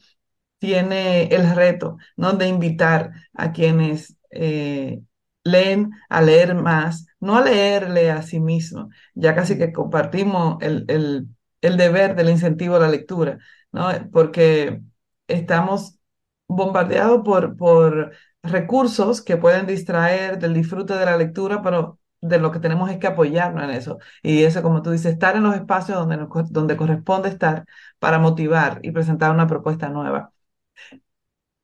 tiene 0.60 1.26
el 1.28 1.56
reto, 1.56 1.98
¿no? 2.18 2.34
De 2.34 2.48
invitar 2.48 3.12
a 3.34 3.52
quienes 3.54 4.18
eh, 4.32 5.02
leen 5.44 5.92
a 6.10 6.22
leer 6.22 6.56
más, 6.56 7.08
no 7.20 7.38
a 7.38 7.44
leerle 7.46 8.12
a 8.12 8.22
sí 8.24 8.40
mismo, 8.40 8.90
ya 9.16 9.36
casi 9.36 9.58
que 9.58 9.74
compartimos 9.74 10.58
el, 10.62 10.86
el, 10.90 11.28
el 11.62 11.78
deber 11.78 12.16
del 12.16 12.30
incentivo 12.30 12.76
a 12.78 12.80
la 12.80 12.90
lectura, 12.90 13.40
¿no? 13.72 13.90
Porque 14.12 14.82
estamos 15.28 16.00
bombardeados 16.48 17.22
por, 17.24 17.56
por 17.58 18.12
recursos 18.44 19.22
que 19.22 19.38
pueden 19.38 19.68
distraer 19.68 20.40
del 20.40 20.54
disfrute 20.54 20.94
de 20.96 21.06
la 21.06 21.18
lectura, 21.18 21.62
pero 21.62 21.99
de 22.22 22.40
lo 22.40 22.52
que 22.52 22.60
tenemos 22.60 22.90
es 22.92 22.98
que 22.98 23.08
apoyarnos 23.08 23.64
en 23.64 23.70
eso. 23.72 24.00
Y 24.24 24.44
eso, 24.44 24.62
como 24.64 24.82
tú 24.82 24.92
dices, 24.92 25.14
estar 25.14 25.36
en 25.36 25.44
los 25.44 25.56
espacios 25.56 25.98
donde, 25.98 26.18
nos 26.18 26.30
donde 26.52 26.78
corresponde 26.78 27.30
estar 27.30 27.66
para 28.00 28.20
motivar 28.20 28.80
y 28.84 28.92
presentar 28.92 29.32
una 29.32 29.48
propuesta 29.48 29.90
nueva. 29.90 30.32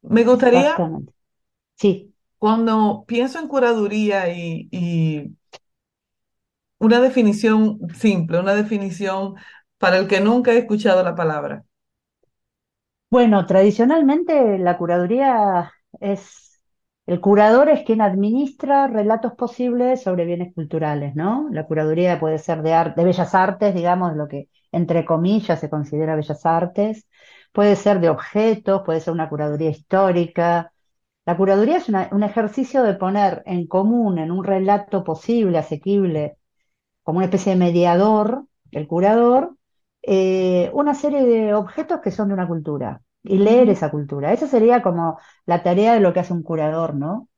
Me 0.03 0.23
gustaría. 0.23 0.73
Sí. 1.75 2.13
cuando 2.37 3.05
pienso 3.07 3.39
en 3.39 3.47
curaduría 3.47 4.29
y, 4.33 4.67
y 4.71 5.35
una 6.79 6.99
definición 7.01 7.79
simple, 7.95 8.39
una 8.39 8.55
definición 8.55 9.35
para 9.77 9.97
el 9.97 10.07
que 10.07 10.21
nunca 10.21 10.53
he 10.53 10.57
escuchado 10.59 11.03
la 11.03 11.15
palabra. 11.15 11.65
Bueno, 13.09 13.45
tradicionalmente 13.45 14.57
la 14.57 14.77
curaduría 14.77 15.71
es, 15.99 16.44
el 17.05 17.21
curador 17.21 17.69
es 17.69 17.83
quien 17.85 18.01
administra 18.01 18.87
relatos 18.87 19.33
posibles 19.33 20.01
sobre 20.03 20.25
bienes 20.25 20.53
culturales, 20.53 21.15
¿no? 21.15 21.47
La 21.51 21.65
curaduría 21.67 22.19
puede 22.19 22.39
ser 22.39 22.61
de 22.63 22.71
de 22.95 23.03
bellas 23.03 23.35
artes, 23.35 23.75
digamos, 23.75 24.15
lo 24.15 24.27
que 24.27 24.49
entre 24.71 25.05
comillas 25.05 25.59
se 25.59 25.69
considera 25.69 26.15
bellas 26.15 26.45
artes, 26.45 27.07
puede 27.53 27.75
ser 27.75 27.99
de 27.99 28.09
objetos, 28.09 28.81
puede 28.85 28.99
ser 29.01 29.13
una 29.13 29.29
curaduría 29.29 29.69
histórica. 29.69 30.73
La 31.25 31.37
curaduría 31.37 31.77
es 31.77 31.89
un 31.89 32.23
ejercicio 32.23 32.83
de 32.83 32.95
poner 32.95 33.43
en 33.45 33.67
común 33.67 34.19
en 34.19 34.31
un 34.31 34.43
relato 34.43 35.03
posible, 35.03 35.57
asequible, 35.59 36.37
como 37.03 37.17
una 37.19 37.25
especie 37.25 37.53
de 37.53 37.59
mediador, 37.59 38.45
el 38.71 38.87
curador, 38.87 39.57
eh, 40.03 40.71
una 40.73 40.95
serie 40.95 41.23
de 41.25 41.53
objetos 41.53 42.01
que 42.01 42.11
son 42.11 42.29
de 42.29 42.33
una 42.35 42.47
cultura 42.47 43.01
y 43.25 43.37
leer 43.39 43.69
esa 43.69 43.91
cultura. 43.91 44.33
Esa 44.33 44.47
sería 44.47 44.81
como 44.81 45.19
la 45.45 45.63
tarea 45.63 45.93
de 45.93 45.99
lo 46.01 46.13
que 46.13 46.19
hace 46.21 46.33
un 46.33 46.43
curador, 46.43 46.95
¿no? 46.95 47.29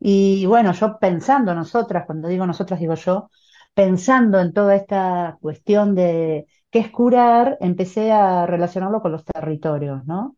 Y 0.00 0.46
bueno, 0.46 0.72
yo 0.72 0.98
pensando 1.00 1.54
nosotras, 1.54 2.04
cuando 2.06 2.28
digo 2.28 2.46
nosotras 2.46 2.80
digo 2.80 2.94
yo, 2.94 3.30
pensando 3.74 4.40
en 4.40 4.52
toda 4.52 4.76
esta 4.76 5.38
cuestión 5.40 5.94
de 5.94 6.46
qué 6.70 6.80
es 6.80 6.90
curar, 6.90 7.58
empecé 7.60 8.12
a 8.12 8.46
relacionarlo 8.46 9.00
con 9.02 9.12
los 9.12 9.24
territorios, 9.24 10.04
¿no? 10.06 10.36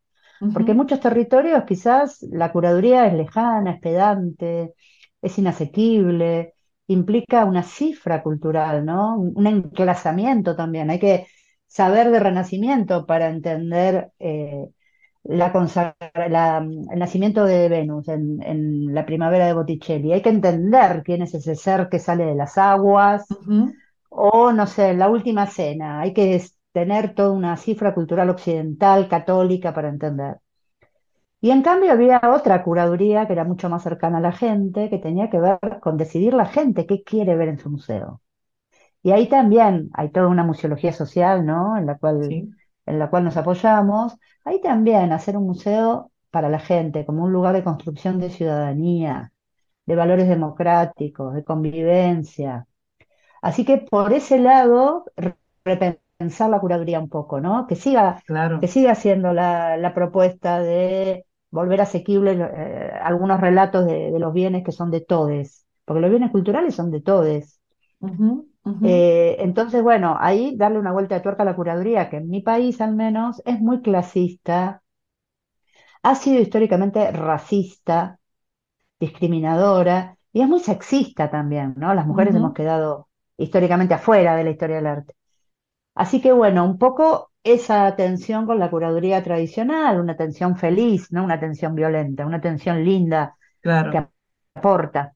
Porque 0.52 0.72
en 0.72 0.78
muchos 0.78 1.00
territorios 1.00 1.64
quizás 1.64 2.22
la 2.30 2.50
curaduría 2.52 3.06
es 3.06 3.14
lejana, 3.14 3.72
es 3.72 3.80
pedante, 3.80 4.74
es 5.22 5.38
inasequible, 5.38 6.54
implica 6.86 7.44
una 7.44 7.62
cifra 7.62 8.22
cultural, 8.22 8.84
¿no? 8.84 9.16
Un 9.18 9.32
un 9.36 9.46
enclasamiento 9.46 10.56
también. 10.56 10.90
Hay 10.90 10.98
que 10.98 11.26
saber 11.66 12.10
de 12.10 12.18
Renacimiento 12.20 13.06
para 13.06 13.28
entender 13.30 14.10
eh, 14.18 14.66
la 15.24 15.52
consagra- 15.52 16.28
la- 16.28 16.58
el 16.58 16.98
nacimiento 16.98 17.44
de 17.44 17.68
Venus 17.68 18.08
en, 18.08 18.42
en 18.42 18.94
la 18.94 19.06
primavera 19.06 19.46
de 19.46 19.54
Botticelli. 19.54 20.12
Hay 20.12 20.22
que 20.22 20.30
entender 20.30 21.02
quién 21.04 21.22
es 21.22 21.34
ese 21.34 21.54
ser 21.56 21.88
que 21.90 21.98
sale 21.98 22.24
de 22.26 22.34
las 22.34 22.58
aguas, 22.58 23.38
o 24.10 24.52
no 24.52 24.66
sé, 24.66 24.94
la 24.94 25.08
última 25.10 25.46
cena. 25.48 26.00
Hay 26.00 26.14
que 26.14 26.42
tener 26.72 27.14
toda 27.14 27.32
una 27.32 27.56
cifra 27.56 27.94
cultural 27.94 28.30
occidental, 28.30 29.08
católica, 29.08 29.74
para 29.74 29.88
entender. 29.90 30.38
Y 31.42 31.50
en 31.50 31.62
cambio 31.62 31.92
había 31.92 32.20
otra 32.34 32.62
curaduría 32.62 33.26
que 33.26 33.32
era 33.32 33.44
mucho 33.44 33.68
más 33.70 33.82
cercana 33.82 34.18
a 34.18 34.20
la 34.20 34.32
gente, 34.32 34.90
que 34.90 34.98
tenía 34.98 35.30
que 35.30 35.40
ver 35.40 35.58
con 35.80 35.96
decidir 35.96 36.34
la 36.34 36.46
gente 36.46 36.86
qué 36.86 37.02
quiere 37.02 37.36
ver 37.36 37.48
en 37.48 37.58
su 37.58 37.70
museo. 37.70 38.20
Y 39.02 39.12
ahí 39.12 39.28
también 39.28 39.90
hay 39.94 40.10
toda 40.12 40.28
una 40.28 40.44
museología 40.44 40.92
social, 40.92 41.46
¿no? 41.46 41.76
En 41.78 41.86
la 41.86 41.98
cual, 41.98 42.20
Sí, 42.28 42.48
en 42.86 42.98
la 42.98 43.10
cual 43.10 43.24
nos 43.24 43.36
apoyamos. 43.36 44.16
Ahí 44.44 44.60
también 44.60 45.12
hacer 45.12 45.36
un 45.36 45.46
museo 45.46 46.10
para 46.30 46.48
la 46.48 46.58
gente, 46.60 47.04
como 47.06 47.24
un 47.24 47.32
lugar 47.32 47.54
de 47.54 47.64
construcción 47.64 48.18
de 48.20 48.30
ciudadanía, 48.30 49.32
de 49.86 49.96
valores 49.96 50.28
democráticos, 50.28 51.34
de 51.34 51.44
convivencia. 51.44 52.66
Así 53.42 53.64
que 53.64 53.78
por 53.78 54.12
ese 54.12 54.38
lado, 54.38 55.04
re- 55.16 55.36
repensar 55.64 56.50
la 56.50 56.60
curaduría 56.60 57.00
un 57.00 57.08
poco, 57.08 57.40
¿no? 57.40 57.66
Que 57.66 57.76
siga, 57.76 58.22
que 58.58 58.68
claro. 58.68 58.68
siga 58.68 58.94
siendo 58.94 59.32
la, 59.32 59.76
la 59.76 59.94
propuesta 59.94 60.60
de 60.60 61.26
volver 61.50 61.80
asequibles 61.80 62.38
eh, 62.40 62.90
algunos 63.02 63.40
relatos 63.40 63.86
de, 63.86 64.10
de 64.12 64.18
los 64.18 64.32
bienes 64.32 64.64
que 64.64 64.72
son 64.72 64.90
de 64.90 65.00
todes, 65.00 65.66
porque 65.84 66.00
los 66.00 66.10
bienes 66.10 66.30
culturales 66.30 66.74
son 66.74 66.90
de 66.90 67.00
todes. 67.00 67.60
Eh, 68.82 69.36
entonces, 69.40 69.82
bueno, 69.82 70.16
ahí 70.20 70.56
darle 70.56 70.78
una 70.78 70.92
vuelta 70.92 71.14
de 71.16 71.20
tuerca 71.22 71.42
a 71.42 71.46
la 71.46 71.56
curaduría, 71.56 72.10
que 72.10 72.18
en 72.18 72.28
mi 72.30 72.42
país 72.42 72.80
al 72.80 72.94
menos 72.94 73.42
es 73.46 73.60
muy 73.60 73.82
clasista, 73.82 74.82
ha 76.02 76.14
sido 76.14 76.40
históricamente 76.40 77.10
racista, 77.12 78.18
discriminadora 79.00 80.18
y 80.32 80.42
es 80.42 80.48
muy 80.48 80.60
sexista 80.60 81.30
también, 81.30 81.74
¿no? 81.78 81.94
Las 81.94 82.06
mujeres 82.06 82.34
hemos 82.36 82.54
quedado 82.54 83.08
históricamente 83.38 83.94
afuera 83.94 84.36
de 84.36 84.44
la 84.44 84.50
historia 84.50 84.76
del 84.78 84.86
arte. 84.88 85.14
Así 85.94 86.20
que 86.20 86.32
bueno, 86.32 86.64
un 86.64 86.78
poco 86.78 87.32
esa 87.44 87.94
tensión 87.96 88.46
con 88.46 88.58
la 88.58 88.70
curaduría 88.70 89.22
tradicional, 89.24 90.00
una 90.00 90.16
tensión 90.16 90.56
feliz, 90.58 91.12
no 91.12 91.24
una 91.24 91.40
tensión 91.40 91.74
violenta, 91.74 92.26
una 92.26 92.40
tensión 92.40 92.84
linda 92.84 93.36
Claro. 93.60 93.90
que 93.90 94.06
aporta. 94.56 95.14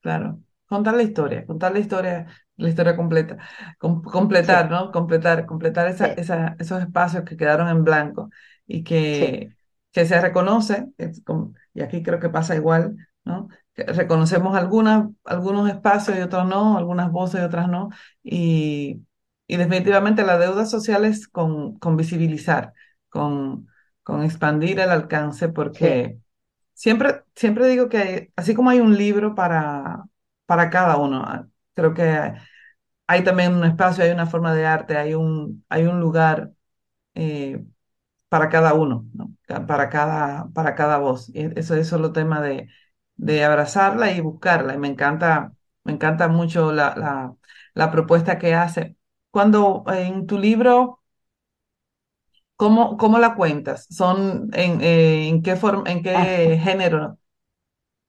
Claro, 0.00 0.42
contar 0.66 0.94
la 0.94 1.02
historia, 1.02 1.44
contar 1.46 1.72
la 1.72 1.78
historia, 1.80 2.26
la 2.58 2.68
historia 2.70 2.96
completa, 2.96 3.38
Com- 3.78 4.02
completar, 4.02 4.70
Sí, 4.70 4.70
¿no? 4.70 4.92
Completar, 4.92 5.46
completar 5.46 5.88
esa, 5.88 6.08
sí, 6.08 6.08
esa- 6.08 6.56
esos 6.60 6.82
espacios 6.82 7.24
que 7.24 7.36
quedaron 7.38 7.68
en 7.68 7.84
blanco 7.84 8.30
y 8.66 8.84
sí, 9.10 9.26
que, 9.30 9.54
que 9.92 10.06
se 10.06 10.20
reconoce, 10.20 10.88
como- 11.26 11.54
y 11.74 11.82
aquí 11.82 12.02
creo 12.04 12.20
que 12.20 12.30
pasa 12.30 12.56
igual, 12.56 12.96
¿no? 13.24 13.48
Que 13.74 13.84
reconocemos 13.84 14.56
algunas, 14.56 15.08
algunos 15.24 15.70
espacios 15.70 16.18
y 16.18 16.20
otros 16.22 16.46
no, 16.46 16.78
algunas 16.78 17.10
voces 17.12 17.40
y 17.42 17.44
otras 17.44 17.68
no, 17.68 17.90
y, 18.22 19.02
y 19.46 19.56
definitivamente 19.56 20.24
la 20.24 20.38
deuda 20.38 20.66
social 20.66 21.04
es 21.04 21.28
con, 21.28 21.78
con 21.78 21.96
visibilizar, 21.96 22.72
con, 23.08 23.68
con 24.02 24.22
expandir 24.24 24.80
el 24.80 24.90
alcance, 24.90 25.48
porque 25.48 26.18
Siempre, 26.74 27.24
siempre 27.34 27.66
digo 27.68 27.88
que 27.88 28.32
así 28.36 28.54
como 28.54 28.70
hay 28.70 28.80
un 28.80 28.96
libro 28.96 29.34
para, 29.34 30.04
para 30.46 30.70
cada 30.70 30.96
uno, 30.96 31.50
creo 31.78 31.94
que 31.94 32.34
hay 33.06 33.24
también 33.24 33.54
un 33.54 33.64
espacio, 33.64 34.04
hay 34.04 34.10
una 34.10 34.26
forma 34.26 34.54
de 34.54 34.66
arte, 34.66 34.96
hay 34.96 35.14
un, 35.14 35.64
hay 35.68 35.84
un 35.86 36.00
lugar 36.00 36.52
eh, 37.14 37.64
para 38.28 38.48
cada 38.50 38.74
uno, 38.74 39.06
¿no? 39.14 39.34
Para 39.66 39.90
cada, 39.90 40.48
para 40.54 40.74
cada 40.76 40.98
voz. 40.98 41.30
Y 41.34 41.58
eso 41.58 41.74
es 41.76 41.88
solo 41.88 42.12
tema 42.12 42.40
de, 42.42 42.68
de 43.16 43.44
abrazarla 43.44 44.12
y 44.12 44.20
buscarla. 44.20 44.74
Y 44.74 44.78
me 44.78 44.88
encanta, 44.88 45.54
me 45.84 45.92
encanta 45.94 46.28
mucho 46.28 46.72
la, 46.72 46.94
la, 46.96 47.34
la 47.74 47.90
propuesta 47.92 48.38
que 48.38 48.54
hace. 48.54 48.96
Cuando 49.30 49.84
eh, 49.92 50.04
en 50.06 50.26
tu 50.26 50.38
libro, 50.38 51.02
¿cómo, 52.56 52.96
cómo 52.96 53.18
la 53.18 53.34
cuentas? 53.34 53.86
¿Son 53.90 54.48
en, 54.52 54.80
eh, 54.82 55.28
en 55.28 55.42
qué 55.42 55.56
forma, 55.56 55.90
en 55.90 56.02
Ah, 56.12 56.34
qué 56.42 56.58
género? 56.62 57.18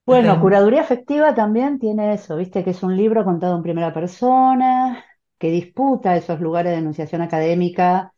Bueno, 0.09 0.39
en- 0.39 0.39
curaduría 0.39 0.81
afectiva 0.81 1.35
también 1.35 1.79
tiene 1.79 2.13
eso, 2.13 2.35
viste 2.37 2.63
que 2.63 2.71
es 2.71 2.83
un 2.83 2.95
libro 2.97 3.23
contado 3.23 3.55
en 3.55 3.63
primera 3.63 3.93
persona, 3.93 5.05
que 5.37 5.49
disputa 5.51 6.15
esos 6.17 6.39
lugares 6.41 6.71
de 6.73 6.79
enunciación 6.79 7.21
académica. 7.21 8.13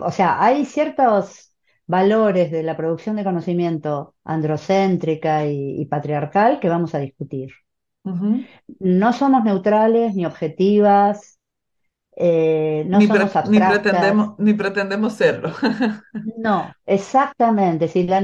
O 0.00 0.10
sea, 0.12 0.42
hay 0.44 0.64
ciertos 0.64 1.54
valores 1.86 2.50
de 2.50 2.62
la 2.62 2.76
producción 2.76 3.16
de 3.16 3.24
conocimiento 3.24 4.14
androcéntrica 4.24 5.46
y, 5.46 5.80
y 5.80 5.86
patriarcal 5.86 6.60
que 6.60 6.68
vamos 6.68 6.94
a 6.94 6.98
discutir. 7.00 7.50
No 8.80 9.12
somos 9.12 9.44
neutrales 9.44 10.14
ni 10.14 10.26
objetivas, 10.26 11.38
eh, 12.16 12.84
no 12.88 13.00
Ni, 13.00 13.06
somos 13.08 13.30
pre- 13.32 13.36
ni 13.44 13.60
pretendemos, 13.60 14.34
ni 14.38 14.54
pretendemos 14.54 15.14
serlo. 15.14 15.52
No, 16.36 16.74
exactamente. 16.86 17.88
Si, 17.88 18.06
la 18.06 18.20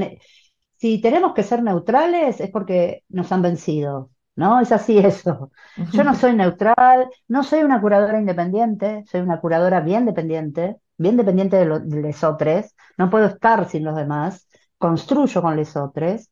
si 0.81 1.01
tenemos 1.01 1.33
que 1.33 1.43
ser 1.43 1.63
neutrales 1.63 2.39
es 2.41 2.49
porque 2.51 3.03
nos 3.09 3.31
han 3.31 3.41
vencido, 3.43 4.11
¿no? 4.35 4.59
Es 4.61 4.71
así 4.71 4.97
eso. 4.99 5.51
Yo 5.91 6.03
no 6.03 6.15
soy 6.15 6.35
neutral, 6.35 7.09
no 7.27 7.43
soy 7.43 7.63
una 7.63 7.81
curadora 7.81 8.19
independiente, 8.19 9.03
soy 9.11 9.21
una 9.21 9.39
curadora 9.41 9.81
bien 9.81 10.05
dependiente, 10.05 10.77
bien 10.97 11.17
dependiente 11.17 11.57
de, 11.57 11.65
lo- 11.65 11.79
de 11.79 12.01
lesotres. 12.01 12.75
No 12.97 13.09
puedo 13.09 13.27
estar 13.27 13.69
sin 13.69 13.83
los 13.85 13.95
demás, 13.95 14.47
construyo 14.77 15.41
con 15.41 15.55
lesotres. 15.57 16.31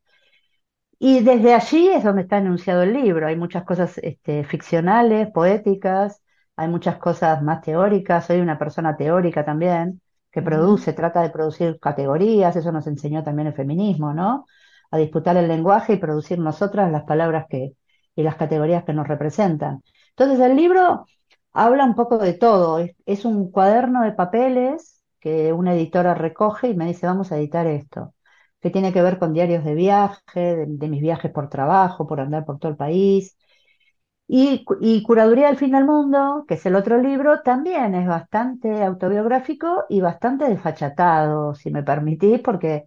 Y 1.00 1.22
desde 1.24 1.54
allí 1.54 1.88
es 1.90 2.04
donde 2.04 2.24
está 2.24 2.38
enunciado 2.40 2.84
el 2.84 2.94
libro. 2.94 3.28
Hay 3.28 3.36
muchas 3.38 3.64
cosas 3.64 3.98
este, 4.00 4.44
ficcionales, 4.44 5.30
poéticas, 5.32 6.22
hay 6.56 6.68
muchas 6.68 6.98
cosas 6.98 7.42
más 7.44 7.62
teóricas. 7.62 8.26
Soy 8.28 8.40
una 8.42 8.60
persona 8.60 8.98
teórica 8.98 9.46
también. 9.46 10.02
Que 10.32 10.42
produce, 10.42 10.94
trata 10.94 11.22
de 11.22 11.30
producir 11.30 11.80
categorías, 11.80 12.56
eso 12.56 12.72
nos 12.72 12.88
enseñó 12.88 13.24
también 13.24 13.48
el 13.48 13.54
feminismo, 13.54 14.14
¿no? 14.14 14.46
A 14.92 14.98
disputar 14.98 15.38
el 15.38 15.48
lenguaje 15.48 15.94
y 15.94 15.98
producir 15.98 16.40
nosotras 16.40 16.92
las 16.92 17.04
palabras 17.04 17.46
que, 17.50 17.74
y 18.16 18.24
las 18.24 18.36
categorías 18.36 18.84
que 18.84 18.94
nos 18.94 19.08
representan. 19.08 19.84
Entonces 20.12 20.40
el 20.40 20.56
libro 20.56 21.06
habla 21.54 21.86
un 21.86 21.96
poco 21.96 22.18
de 22.20 22.34
todo, 22.34 22.80
es, 23.06 23.26
un 23.26 23.52
cuaderno 23.52 24.04
de 24.04 24.12
papeles 24.14 25.04
que 25.20 25.54
una 25.54 25.74
editora 25.74 26.14
recoge 26.14 26.70
y 26.70 26.76
me 26.76 26.86
dice, 26.86 27.08
vamos 27.08 27.32
a 27.32 27.38
editar 27.38 27.68
esto, 27.68 28.14
que 28.62 28.70
tiene 28.70 28.94
que 28.94 29.02
ver 29.02 29.20
con 29.20 29.34
diarios 29.34 29.64
de 29.64 29.76
viaje, 29.76 30.66
de 30.68 30.88
mis 30.90 31.02
viajes 31.02 31.32
por 31.32 31.50
trabajo, 31.50 32.08
por 32.08 32.20
andar 32.22 32.46
por 32.46 32.60
todo 32.60 32.72
el 32.72 32.78
país 32.78 33.38
y, 34.32 34.64
cu- 34.64 34.78
y 34.82 35.02
Curaduría 35.04 35.48
del 35.48 35.58
Fin 35.58 35.72
del 35.72 35.86
Mundo, 35.86 36.46
que 36.48 36.54
es 36.56 36.66
el 36.68 36.76
otro 36.76 37.00
libro, 37.02 37.42
también 37.42 37.96
es 37.96 38.08
bastante 38.08 38.84
autobiográfico 38.84 39.86
y 39.90 40.02
bastante 40.02 40.46
desfachatado, 40.50 41.56
si 41.56 41.72
me 41.72 41.84
permitís, 41.84 42.40
porque 42.42 42.86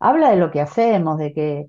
habla 0.00 0.30
de 0.30 0.36
lo 0.36 0.50
que 0.50 0.60
hacemos, 0.60 1.18
de 1.18 1.32
que 1.32 1.66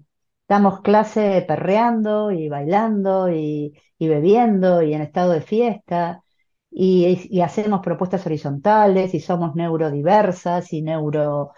damos 0.47 0.81
clase 0.81 1.45
perreando 1.47 2.31
y 2.31 2.49
bailando 2.49 3.29
y, 3.31 3.73
bebiendo 3.99 4.81
y 4.81 4.93
en 4.93 5.01
estado 5.01 5.31
de 5.33 5.41
fiesta, 5.41 6.23
y, 6.71 7.41
hacemos 7.41 7.81
propuestas 7.81 8.25
horizontales 8.25 9.13
y 9.13 9.19
somos 9.19 9.55
neurodiversas 9.55 10.73
y 10.73 10.81
neuro 10.81 11.51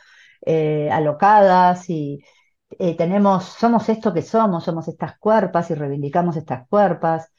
eh, 0.46 0.90
y 1.90 2.24
eh, 2.80 2.96
tenemos, 2.98 3.46
somos 3.46 3.90
esto 3.90 4.14
que 4.14 4.22
somos, 4.22 4.64
somos 4.64 4.88
estas 4.88 5.18
cuerpas 5.20 5.70
y 5.72 5.76
reivindicamos 5.76 6.38
estas 6.38 6.68
cuerpas. 6.68 7.33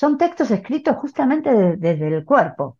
Son 0.00 0.12
textos 0.22 0.50
escritos 0.58 0.96
justamente 1.02 1.48
de- 1.60 1.76
desde 1.76 2.08
el 2.08 2.24
cuerpo. 2.24 2.78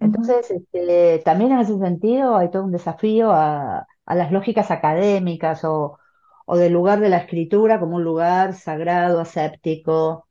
Entonces, 0.00 0.50
este, 0.50 1.20
también 1.24 1.52
en 1.52 1.60
ese 1.60 1.78
sentido 1.78 2.36
hay 2.36 2.50
todo 2.50 2.64
un 2.64 2.72
desafío 2.72 3.32
a, 3.32 3.86
a 4.06 4.14
las 4.16 4.32
lógicas 4.32 4.70
académicas 4.70 5.64
o, 5.64 5.98
o 6.46 6.56
del 6.56 6.72
lugar 6.74 7.00
de 7.00 7.08
la 7.10 7.18
escritura 7.18 7.80
como 7.80 7.96
un 7.96 8.04
lugar 8.04 8.54
sagrado, 8.54 9.20
aséptico, 9.20 10.28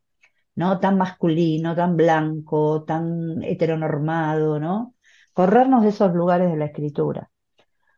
¿no? 0.56 0.80
Tan 0.82 0.98
masculino, 0.98 1.76
tan 1.76 1.98
blanco, 1.98 2.84
tan 2.86 3.44
heteronormado, 3.44 4.60
¿no? 4.60 4.96
Corrernos 5.34 5.84
de 5.84 5.90
esos 5.90 6.14
lugares 6.16 6.52
de 6.52 6.58
la 6.58 6.66
escritura. 6.68 7.32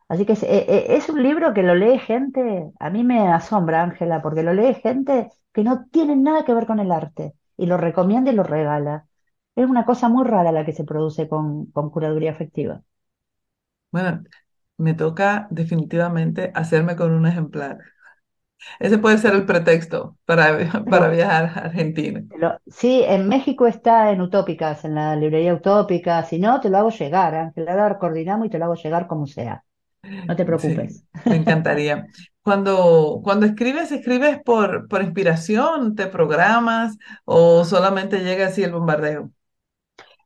Así 0.08 0.26
que 0.26 0.34
es, 0.34 0.42
e- 0.42 0.66
e- 0.76 0.96
es 0.96 1.08
un 1.08 1.22
libro 1.22 1.54
que 1.54 1.62
lo 1.62 1.74
lee 1.74 1.98
gente, 1.98 2.70
a 2.80 2.90
mí 2.90 3.04
me 3.04 3.28
asombra, 3.32 3.82
Ángela, 3.82 4.22
porque 4.22 4.42
lo 4.42 4.52
lee 4.54 4.74
gente 4.74 5.30
que 5.52 5.64
no 5.64 5.86
tiene 5.90 6.16
nada 6.16 6.44
que 6.44 6.54
ver 6.54 6.66
con 6.66 6.80
el 6.80 6.92
arte 6.92 7.34
y 7.60 7.66
lo 7.66 7.76
recomienda 7.76 8.30
y 8.32 8.34
lo 8.34 8.42
regala. 8.44 9.06
Es 9.56 9.68
una 9.68 9.84
cosa 9.86 10.08
muy 10.08 10.24
rara 10.26 10.52
la 10.52 10.64
que 10.64 10.72
se 10.72 10.84
produce 10.84 11.28
con, 11.28 11.66
con 11.72 11.90
curaduría 11.90 12.32
afectiva. 12.32 12.82
Bueno, 13.92 14.24
me 14.78 14.94
toca 14.94 15.46
definitivamente 15.50 16.52
hacerme 16.54 16.96
con 16.96 17.12
un 17.12 17.26
ejemplar. 17.26 17.78
Ese 18.80 18.98
puede 18.98 19.18
ser 19.18 19.34
el 19.34 19.46
pretexto 19.46 20.18
para, 20.24 20.84
para 20.88 21.08
viajar 21.08 21.44
a 21.46 21.52
Argentina. 21.66 22.24
sí, 22.66 23.02
en 23.06 23.28
México 23.28 23.66
está 23.66 24.10
en 24.12 24.20
Utópicas, 24.20 24.84
en 24.84 24.94
la 24.94 25.16
librería 25.16 25.54
Utópica. 25.54 26.22
Si 26.24 26.38
no, 26.38 26.60
te 26.60 26.68
lo 26.70 26.78
hago 26.78 26.90
llegar, 26.90 27.34
Ángela. 27.34 27.72
Ahora 27.72 27.98
coordinamos 27.98 28.46
y 28.46 28.50
te 28.50 28.58
lo 28.58 28.64
hago 28.66 28.74
llegar 28.74 29.06
como 29.06 29.26
sea. 29.26 29.64
No 30.28 30.36
te 30.36 30.46
Sí, 30.56 30.80
preocupes. 30.84 31.04
me 31.26 31.36
encantaría. 31.36 32.06
Cuando, 32.50 33.20
cuando 33.22 33.46
escribes, 33.46 33.92
¿escribes 33.92 34.40
por, 34.44 34.88
por 34.88 35.02
inspiración? 35.02 35.94
¿Te 35.94 36.06
programas 36.08 36.98
o 37.24 37.64
solamente 37.64 38.20
llega 38.24 38.48
así 38.48 38.62
el 38.64 38.72
bombardeo? 38.72 39.30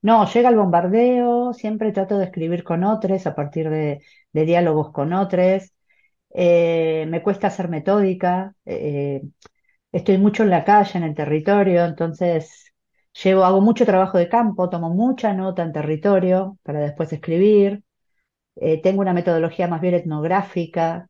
No, 0.03 0.27
llega 0.31 0.51
el 0.51 0.57
bombardeo, 0.57 1.53
siempre 1.55 1.93
trato 1.93 2.19
de 2.19 2.27
escribir 2.27 2.63
con 2.65 2.85
otros 2.85 3.27
a 3.27 3.35
partir 3.35 3.71
de, 3.71 4.03
de 4.33 4.45
diálogos 4.45 4.93
con 4.93 5.13
otros. 5.13 5.73
Eh, 6.35 7.07
me 7.09 7.23
cuesta 7.23 7.51
ser 7.51 7.69
metódica, 7.69 8.55
eh, 8.67 9.23
estoy 9.93 10.19
mucho 10.19 10.43
en 10.45 10.51
la 10.51 10.65
calle, 10.65 10.99
en 10.99 11.05
el 11.05 11.15
territorio, 11.15 11.85
entonces 11.85 12.75
llevo, 13.25 13.45
hago 13.45 13.61
mucho 13.63 13.87
trabajo 13.87 14.19
de 14.19 14.29
campo, 14.29 14.71
tomo 14.71 14.91
mucha 14.91 15.33
nota 15.35 15.63
en 15.63 15.73
territorio 15.73 16.59
para 16.63 16.81
después 16.81 17.13
escribir. 17.13 17.85
Eh, 18.57 18.83
tengo 18.83 19.01
una 19.03 19.15
metodología 19.15 19.69
más 19.69 19.81
bien 19.81 19.95
etnográfica, 19.95 21.09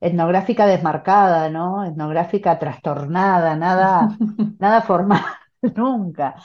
etnográfica 0.00 0.66
desmarcada, 0.66 1.50
¿no? 1.50 1.84
Etnográfica 1.84 2.58
trastornada, 2.58 3.56
nada, 3.56 4.16
nada 4.58 4.82
formal, 4.82 5.22
nunca. 5.76 6.36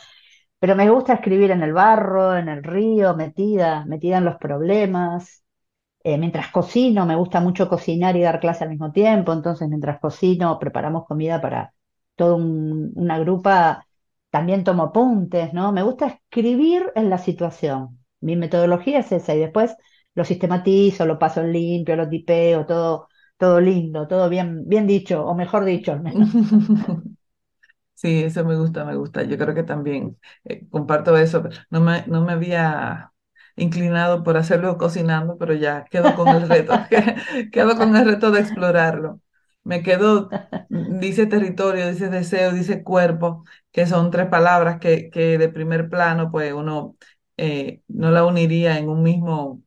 Pero 0.60 0.76
me 0.76 0.90
gusta 0.90 1.14
escribir 1.14 1.52
en 1.52 1.64
el 1.64 1.74
barro, 1.74 2.38
en 2.38 2.50
el 2.50 2.64
río, 2.64 3.16
metida, 3.16 3.86
metida 3.86 4.18
en 4.18 4.26
los 4.26 4.38
problemas. 4.38 5.44
Eh, 6.04 6.18
mientras 6.18 6.52
cocino, 6.52 7.06
me 7.06 7.16
gusta 7.16 7.42
mucho 7.42 7.68
cocinar 7.70 8.16
y 8.16 8.22
dar 8.22 8.40
clase 8.40 8.64
al 8.64 8.70
mismo 8.72 8.92
tiempo, 8.92 9.34
entonces 9.34 9.68
mientras 9.70 10.00
cocino 10.00 10.60
preparamos 10.60 11.06
comida 11.06 11.42
para 11.42 11.74
toda 12.16 12.36
una 12.36 13.20
grupa, 13.20 13.86
también 14.30 14.64
tomo 14.64 14.84
apuntes, 14.84 15.54
¿no? 15.54 15.72
Me 15.72 15.82
gusta 15.84 16.08
escribir 16.08 16.92
en 16.96 17.10
la 17.10 17.18
situación. 17.18 18.00
Mi 18.22 18.36
metodología 18.36 19.00
es 19.00 19.12
esa 19.12 19.34
y 19.36 19.40
después 19.40 19.76
lo 20.14 20.24
sistematizo, 20.26 21.06
lo 21.06 21.18
paso 21.20 21.42
en 21.42 21.52
limpio, 21.54 21.96
lo 21.96 22.08
tipeo, 22.10 22.66
todo, 22.66 23.08
todo 23.38 23.60
lindo, 23.62 24.08
todo 24.08 24.30
bien, 24.30 24.68
bien 24.68 24.88
dicho, 24.88 25.26
o 25.26 25.36
mejor 25.36 25.66
dicho 25.66 25.92
al 25.94 26.02
menos. 26.02 26.30
Sí, 27.94 28.24
eso 28.24 28.44
me 28.46 28.56
gusta, 28.58 28.84
me 28.86 28.96
gusta. 28.96 29.24
Yo 29.24 29.38
creo 29.38 29.56
que 29.56 29.64
también 29.64 30.20
eh, 30.44 30.68
comparto 30.70 31.18
eso. 31.18 31.44
No 31.70 31.80
me, 31.82 32.06
no 32.08 32.24
me 32.24 32.34
había 32.34 33.12
inclinado 33.56 34.24
por 34.24 34.36
hacerlo 34.38 34.78
cocinando, 34.78 35.38
pero 35.38 35.54
ya 35.54 35.86
quedo 35.86 36.14
con 36.14 36.34
el 36.34 36.48
reto, 36.50 36.74
quedo 37.52 37.78
con 37.78 37.96
el 37.96 38.06
reto 38.06 38.32
de 38.32 38.42
explorarlo. 38.42 39.22
Me 39.64 39.82
quedo, 39.82 40.30
dice 40.68 41.26
territorio, 41.26 41.88
dice 41.90 42.10
deseo, 42.10 42.52
dice 42.52 42.84
cuerpo, 42.84 43.46
que 43.72 43.88
son 43.88 44.12
tres 44.12 44.28
palabras 44.28 44.80
que, 44.80 45.10
que 45.10 45.38
de 45.38 45.50
primer 45.50 45.90
plano, 45.90 46.30
pues 46.32 46.52
uno 46.54 46.98
eh, 47.38 47.82
no 47.88 48.12
la 48.12 48.26
uniría 48.26 48.78
en 48.78 48.90
un 48.90 49.04
mismo 49.04 49.62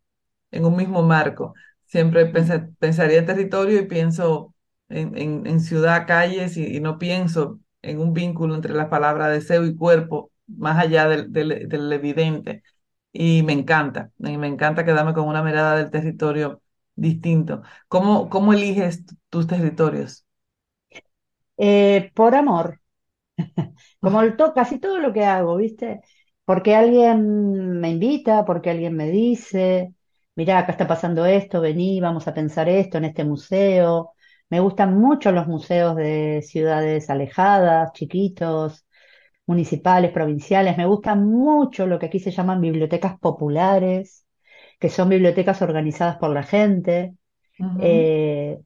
en 0.51 0.65
un 0.65 0.77
mismo 0.77 1.03
marco. 1.03 1.55
Siempre 1.89 2.27
pensa- 2.27 2.71
pensaría 2.81 3.19
en 3.21 3.27
territorio 3.27 3.81
y 3.83 3.87
pienso 3.87 4.55
en, 4.91 5.19
en- 5.19 5.47
en 5.49 5.61
ciudad, 5.61 6.07
calles 6.09 6.57
y, 6.59 6.67
y 6.77 6.81
no 6.81 6.99
pienso 6.99 7.61
en 7.83 8.01
un 8.01 8.15
vínculo 8.15 8.57
entre 8.57 8.75
las 8.75 8.89
palabras 8.89 9.33
deseo 9.33 9.67
y 9.67 9.77
cuerpo, 9.77 10.33
más 10.49 10.79
allá 10.79 11.09
del, 11.09 11.33
del- 11.33 11.69
del 11.69 11.93
evidente. 11.95 12.65
Y 13.13 13.43
me 13.45 13.55
encanta, 13.55 14.13
y 14.21 14.39
me 14.39 14.49
encanta 14.49 14.87
quedarme 14.87 15.15
con 15.15 15.29
una 15.29 15.43
mirada 15.45 15.77
del 15.79 15.91
territorio 15.91 16.63
distinto. 16.97 17.63
¿Cómo, 17.89 18.31
cómo 18.31 18.55
eliges 18.55 19.07
t- 19.07 19.17
tus 19.31 19.49
territorios? 19.49 20.27
Eh, 21.59 22.11
por 22.15 22.35
amor. 22.35 22.81
Como 24.01 24.23
el 24.23 24.37
to- 24.37 24.53
casi 24.55 24.79
todo 24.79 24.99
lo 24.99 25.13
que 25.13 25.25
hago, 25.25 25.57
¿viste? 25.57 26.01
Porque 26.45 26.75
alguien 26.75 27.81
me 27.81 27.91
invita, 27.91 28.45
porque 28.45 28.71
alguien 28.71 28.97
me 28.97 29.11
dice, 29.11 29.95
mirá, 30.39 30.59
acá 30.59 30.73
está 30.73 30.87
pasando 30.87 31.27
esto, 31.27 31.61
vení, 31.61 32.01
vamos 32.01 32.29
a 32.29 32.35
pensar 32.35 32.69
esto 32.69 32.99
en 32.99 33.07
este 33.07 33.25
museo. 33.25 34.13
Me 34.51 34.61
gustan 34.61 34.97
mucho 34.97 35.33
los 35.33 35.49
museos 35.49 35.97
de 35.97 36.43
ciudades 36.43 37.11
alejadas, 37.11 37.93
chiquitos, 37.93 38.87
municipales, 39.47 40.13
provinciales. 40.13 40.77
Me 40.77 40.87
gustan 40.87 41.27
mucho 41.27 41.87
lo 41.89 41.99
que 41.99 42.07
aquí 42.07 42.21
se 42.21 42.31
llaman 42.31 42.61
bibliotecas 42.61 43.19
populares, 43.19 44.27
que 44.79 44.91
son 44.91 45.09
bibliotecas 45.09 45.61
organizadas 45.63 46.19
por 46.19 46.31
la 46.31 46.45
gente. 46.45 47.15
Eh, 47.81 48.61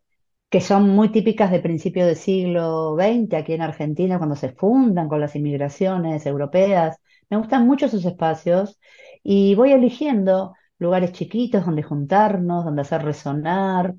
que 0.50 0.60
son 0.60 0.90
muy 0.90 1.08
típicas 1.10 1.50
de 1.50 1.60
principios 1.60 2.06
del 2.06 2.16
siglo 2.16 2.94
XX 2.96 3.32
aquí 3.34 3.54
en 3.54 3.62
Argentina, 3.62 4.18
cuando 4.18 4.36
se 4.36 4.50
fundan 4.50 5.08
con 5.08 5.20
las 5.20 5.34
inmigraciones 5.36 6.26
europeas. 6.26 6.98
Me 7.30 7.38
gustan 7.38 7.66
mucho 7.66 7.86
esos 7.86 8.04
espacios 8.04 8.78
y 9.22 9.54
voy 9.54 9.72
eligiendo 9.72 10.52
lugares 10.82 11.12
chiquitos 11.12 11.66
donde 11.66 11.82
juntarnos, 11.84 12.64
donde 12.66 12.82
hacer 12.82 13.02
resonar, 13.04 13.94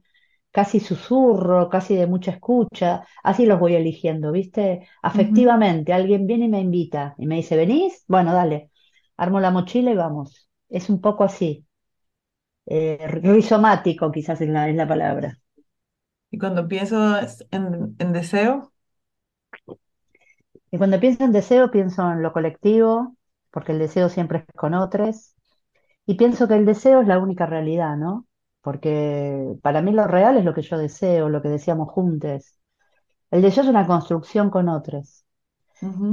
casi 0.51 0.79
susurro, 0.79 1.69
casi 1.69 1.95
de 1.95 2.07
mucha 2.07 2.31
escucha. 2.31 3.05
Así 3.23 3.45
los 3.47 3.59
voy 3.59 3.75
eligiendo, 3.75 4.31
¿viste? 4.31 4.87
Afectivamente, 5.01 5.93
alguien 5.93 6.27
viene 6.27 6.45
y 6.45 6.49
me 6.49 6.61
invita 6.61 7.15
y 7.17 7.27
me 7.27 7.35
dice, 7.37 7.57
¿venís? 7.57 8.03
Bueno, 8.07 8.33
dale, 8.33 8.71
armo 9.17 9.39
la 9.39 9.51
mochila 9.51 9.91
y 9.91 9.95
vamos. 9.95 10.49
Es 10.69 10.89
un 10.89 11.01
poco 11.01 11.23
así, 11.23 11.65
eh, 12.65 12.97
rizomático 13.07 14.11
quizás 14.11 14.41
es 14.41 14.49
la, 14.49 14.69
es 14.69 14.75
la 14.75 14.87
palabra. 14.87 15.39
Y 16.31 16.37
cuando 16.39 16.67
pienso 16.67 16.97
en, 17.51 17.95
en 17.99 18.11
deseo, 18.13 18.73
Y 20.71 20.77
cuando 20.77 20.99
pienso 20.99 21.23
en 21.23 21.31
deseo, 21.31 21.71
pienso 21.71 22.11
en 22.11 22.21
lo 22.21 22.33
colectivo, 22.33 23.15
porque 23.51 23.71
el 23.71 23.79
deseo 23.79 24.09
siempre 24.09 24.39
es 24.39 24.45
con 24.55 24.73
otros, 24.73 25.32
y 26.05 26.15
pienso 26.15 26.47
que 26.47 26.55
el 26.55 26.65
deseo 26.65 27.01
es 27.01 27.07
la 27.07 27.19
única 27.19 27.45
realidad, 27.45 27.97
¿no? 27.97 28.27
Porque 28.61 29.55
para 29.61 29.81
mí 29.81 29.91
lo 29.91 30.07
real 30.07 30.37
es 30.37 30.45
lo 30.45 30.53
que 30.53 30.61
yo 30.61 30.77
deseo, 30.77 31.29
lo 31.29 31.41
que 31.41 31.49
deseamos 31.49 31.89
juntos. 31.91 32.59
El 33.31 33.41
deseo 33.43 33.63
es 33.63 33.69
una 33.69 33.87
construcción 33.87 34.49
con 34.51 34.69
otros, 34.69 35.25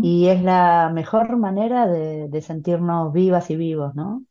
y 0.00 0.28
es 0.28 0.42
la 0.42 0.90
mejor 0.94 1.36
manera 1.38 1.86
de, 1.88 2.28
de 2.28 2.42
sentirnos 2.42 3.12
vivas 3.12 3.50
y 3.50 3.56
vivos, 3.56 3.94
¿no? 3.96 4.24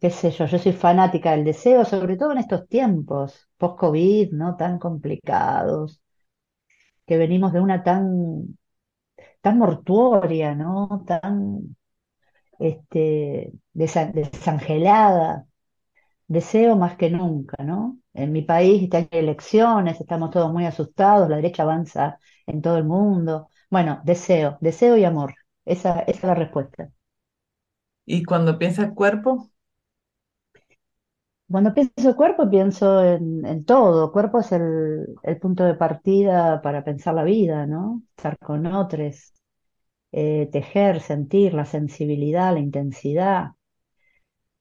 qué 0.00 0.10
sé 0.10 0.30
yo, 0.30 0.46
yo 0.46 0.58
soy 0.58 0.72
fanática 0.72 1.32
del 1.32 1.44
deseo, 1.44 1.84
sobre 1.84 2.16
todo 2.16 2.32
en 2.32 2.38
estos 2.38 2.66
tiempos, 2.68 3.48
post-COVID, 3.58 4.32
¿no? 4.32 4.56
Tan 4.56 4.78
complicados, 4.78 6.00
que 7.06 7.16
venimos 7.18 7.52
de 7.52 7.60
una 7.60 7.82
tan, 7.82 8.56
tan 9.40 9.58
mortuoria, 9.58 10.54
¿no? 10.54 11.04
Tan, 11.06 11.75
este, 12.58 13.52
desa- 13.74 14.12
desangelada. 14.12 15.46
Deseo 16.28 16.76
más 16.76 16.96
que 16.96 17.10
nunca, 17.10 17.62
¿no? 17.64 17.98
En 18.14 18.32
mi 18.32 18.42
país 18.42 18.82
están 18.84 19.08
elecciones, 19.12 20.00
estamos 20.00 20.30
todos 20.30 20.52
muy 20.52 20.66
asustados, 20.66 21.28
la 21.30 21.36
derecha 21.36 21.62
avanza 21.64 22.18
en 22.46 22.62
todo 22.62 22.78
el 22.78 22.84
mundo. 22.84 23.50
Bueno, 23.70 24.00
deseo, 24.04 24.58
deseo 24.60 24.96
y 24.96 25.04
amor. 25.04 25.34
Esa, 25.64 26.00
esa 26.00 26.10
es 26.20 26.24
la 26.24 26.34
respuesta. 26.34 26.90
Y 28.04 28.24
cuando 28.24 28.58
piensas 28.58 28.92
cuerpo, 28.94 29.50
Cuando 31.50 31.72
pienso 31.74 32.16
cuerpo, 32.16 32.50
pienso 32.50 33.04
en, 33.04 33.44
en 33.46 33.64
todo. 33.64 34.10
Cuerpo 34.12 34.40
es 34.40 34.50
el, 34.52 35.06
el 35.22 35.38
punto 35.38 35.62
de 35.64 35.74
partida 35.74 36.60
para 36.60 36.82
pensar 36.84 37.14
la 37.14 37.22
vida, 37.24 37.66
¿no? 37.66 38.02
Estar 38.16 38.36
con 38.38 38.66
otros, 38.66 39.32
eh, 40.12 40.48
tejer, 40.52 41.00
sentir, 41.00 41.54
la 41.54 41.64
sensibilidad, 41.66 42.52
la 42.54 42.60
intensidad. 42.60 43.52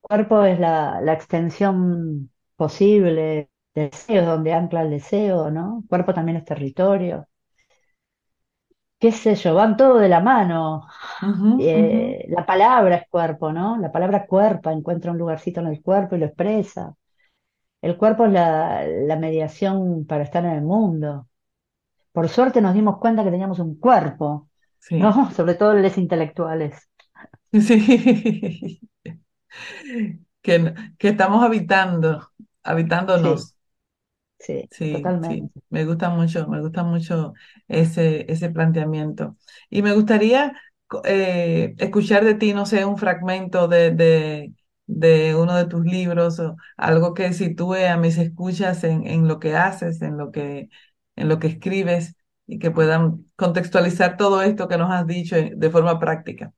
Cuerpo 0.02 0.44
es 0.46 0.58
la, 0.60 1.02
la 1.02 1.12
extensión 1.14 2.32
posible 2.56 3.50
deseo, 3.74 4.26
donde 4.26 4.54
ancla 4.54 4.84
el 4.84 4.92
deseo, 4.92 5.52
¿no? 5.52 5.84
Cuerpo 5.90 6.14
también 6.14 6.38
es 6.38 6.46
territorio. 6.46 7.28
Qué 9.00 9.12
sé 9.12 9.36
yo, 9.36 9.54
van 9.56 9.78
todo 9.78 9.98
de 10.00 10.10
la 10.10 10.20
mano. 10.22 10.88
Eh, 11.58 12.26
la 12.30 12.46
palabra 12.46 12.96
es 12.98 13.10
cuerpo, 13.10 13.52
¿no? 13.54 13.78
La 13.78 13.92
palabra 13.92 14.26
cuerpa 14.28 14.74
encuentra 14.74 15.12
un 15.12 15.18
lugarcito 15.18 15.62
en 15.62 15.68
el 15.68 15.82
cuerpo 15.82 16.16
y 16.16 16.20
lo 16.20 16.26
expresa. 16.28 16.96
El 17.82 17.98
cuerpo 17.98 18.26
es 18.26 18.34
la, 18.34 18.86
la 18.88 19.18
mediación 19.18 20.06
para 20.08 20.24
estar 20.24 20.46
en 20.46 20.52
el 20.54 20.64
mundo. 20.64 21.28
Por 22.14 22.30
suerte 22.30 22.62
nos 22.62 22.74
dimos 22.76 23.00
cuenta 23.00 23.24
que 23.24 23.32
teníamos 23.32 23.60
un 23.60 23.80
cuerpo, 23.80 24.50
Sí, 24.90 24.96
¿no? 24.98 25.32
Sobre 25.32 25.56
todo 25.56 25.74
los 25.76 25.98
intelectuales. 25.98 26.90
sí, 27.62 28.80
que, 30.42 30.74
que 30.98 31.10
estamos 31.10 31.44
habitando, 31.44 32.32
Sí, 33.14 33.36
habitándonos. 33.36 33.56
sí, 34.40 34.70
Sí, 34.70 35.16
sí, 35.22 35.50
totalmente. 35.50 35.62
me 35.70 35.86
gusta 35.86 36.10
mucho, 36.10 36.48
me 36.50 36.60
gusta 36.62 36.84
mucho 36.84 37.34
ese, 37.68 38.30
ese 38.32 38.50
planteamiento. 38.50 39.38
Y 39.70 39.82
me 39.82 39.94
gustaría 39.94 40.54
eh, 41.06 41.76
escuchar 41.78 42.26
de 42.26 42.36
ti, 42.36 42.54
no 42.54 42.66
sé, 42.66 42.84
un 42.86 42.98
fragmento 42.98 43.68
de, 43.70 43.92
de, 43.92 44.54
de 44.86 45.36
uno 45.36 45.56
de 45.56 45.66
tus 45.68 45.86
libros 45.86 46.40
o 46.42 46.58
algo 46.76 47.14
que 47.14 47.32
sitúe 47.32 47.76
a 47.90 47.96
mis 47.98 48.18
escuchas 48.18 48.84
en, 48.84 49.08
en 49.08 49.28
lo 49.30 49.40
que 49.40 49.56
haces, 49.56 50.02
en 50.02 50.18
lo 50.18 50.32
que, 50.32 50.70
en 51.16 51.30
lo 51.30 51.40
que 51.40 51.48
escribes 51.48 52.16
y 52.48 52.60
que 52.60 52.72
puedan 52.72 53.26
contextualizar 53.36 54.18
todo 54.18 54.42
esto 54.42 54.68
que 54.68 54.78
nos 54.78 54.92
has 54.92 55.08
dicho 55.08 55.36
de 55.38 55.70
forma 55.70 56.00
práctica. 56.00 56.54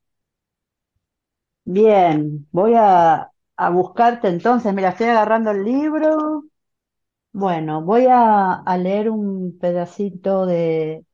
Bien, 1.64 2.48
voy 2.50 2.74
a, 2.76 3.30
a 3.56 3.70
buscarte 3.70 4.28
entonces. 4.28 4.72
Mira, 4.74 4.90
estoy 4.90 5.08
agarrando 5.08 5.50
el 5.50 5.64
libro. 5.64 6.44
Bueno, 7.32 7.82
voy 7.84 8.06
a, 8.08 8.54
a 8.54 8.78
leer 8.78 9.10
un 9.10 9.58
pedacito 9.60 10.46
de 10.46 11.06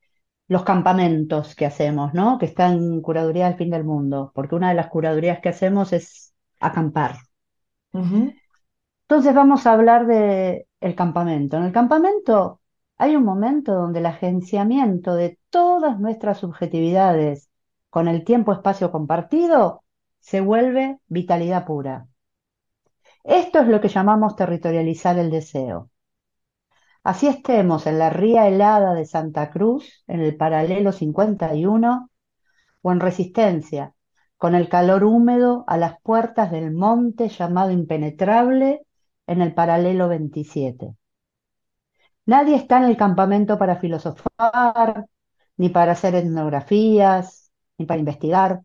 los 0.47 0.63
campamentos 0.63 1.55
que 1.55 1.65
hacemos, 1.67 2.13
¿no? 2.13 2.37
Que 2.39 2.47
está 2.47 2.69
en 2.69 3.01
Curaduría 3.01 3.45
del 3.47 3.57
Fin 3.57 3.71
del 3.71 3.85
Mundo, 3.85 4.31
porque 4.35 4.55
una 4.55 4.69
de 4.69 4.75
las 4.75 4.89
curadurías 4.89 5.39
que 5.41 5.49
hacemos 5.49 5.93
es 5.93 6.33
acampar. 6.61 7.17
Entonces 9.07 9.33
vamos 9.35 9.65
a 9.67 9.73
hablar 9.73 10.07
de 10.07 10.67
el 10.79 10.95
campamento. 10.95 11.57
En 11.57 11.63
el 11.63 11.71
campamento 11.71 12.61
hay 12.97 13.15
un 13.15 13.23
momento 13.23 13.73
donde 13.73 13.99
el 13.99 14.05
agenciamiento 14.05 15.15
de 15.15 15.39
todas 15.49 15.99
nuestras 15.99 16.39
subjetividades 16.39 17.49
con 17.89 18.07
el 18.07 18.23
tiempo-espacio 18.23 18.91
compartido 18.91 19.83
se 20.19 20.41
vuelve 20.41 20.99
vitalidad 21.07 21.65
pura. 21.65 22.07
Esto 23.23 23.59
es 23.59 23.67
lo 23.67 23.81
que 23.81 23.89
llamamos 23.89 24.35
territorializar 24.35 25.17
el 25.17 25.29
deseo. 25.31 25.89
Así 27.03 27.27
estemos 27.27 27.85
en 27.87 27.99
la 27.99 28.09
ría 28.09 28.47
helada 28.47 28.93
de 28.93 29.05
Santa 29.05 29.51
Cruz, 29.51 30.03
en 30.07 30.21
el 30.21 30.35
paralelo 30.37 30.91
51, 30.91 32.09
o 32.81 32.91
en 32.91 32.99
Resistencia, 32.99 33.93
con 34.37 34.55
el 34.55 34.69
calor 34.69 35.03
húmedo 35.03 35.63
a 35.67 35.77
las 35.77 36.01
puertas 36.01 36.51
del 36.51 36.71
monte 36.71 37.29
llamado 37.29 37.71
impenetrable, 37.71 38.85
en 39.27 39.41
el 39.41 39.53
paralelo 39.53 40.07
27. 40.07 40.95
Nadie 42.25 42.55
está 42.55 42.77
en 42.77 42.85
el 42.85 42.97
campamento 42.97 43.57
para 43.57 43.77
filosofar, 43.77 45.05
ni 45.57 45.69
para 45.69 45.93
hacer 45.93 46.15
etnografías, 46.15 47.51
ni 47.77 47.85
para 47.85 47.99
investigar, 47.99 48.61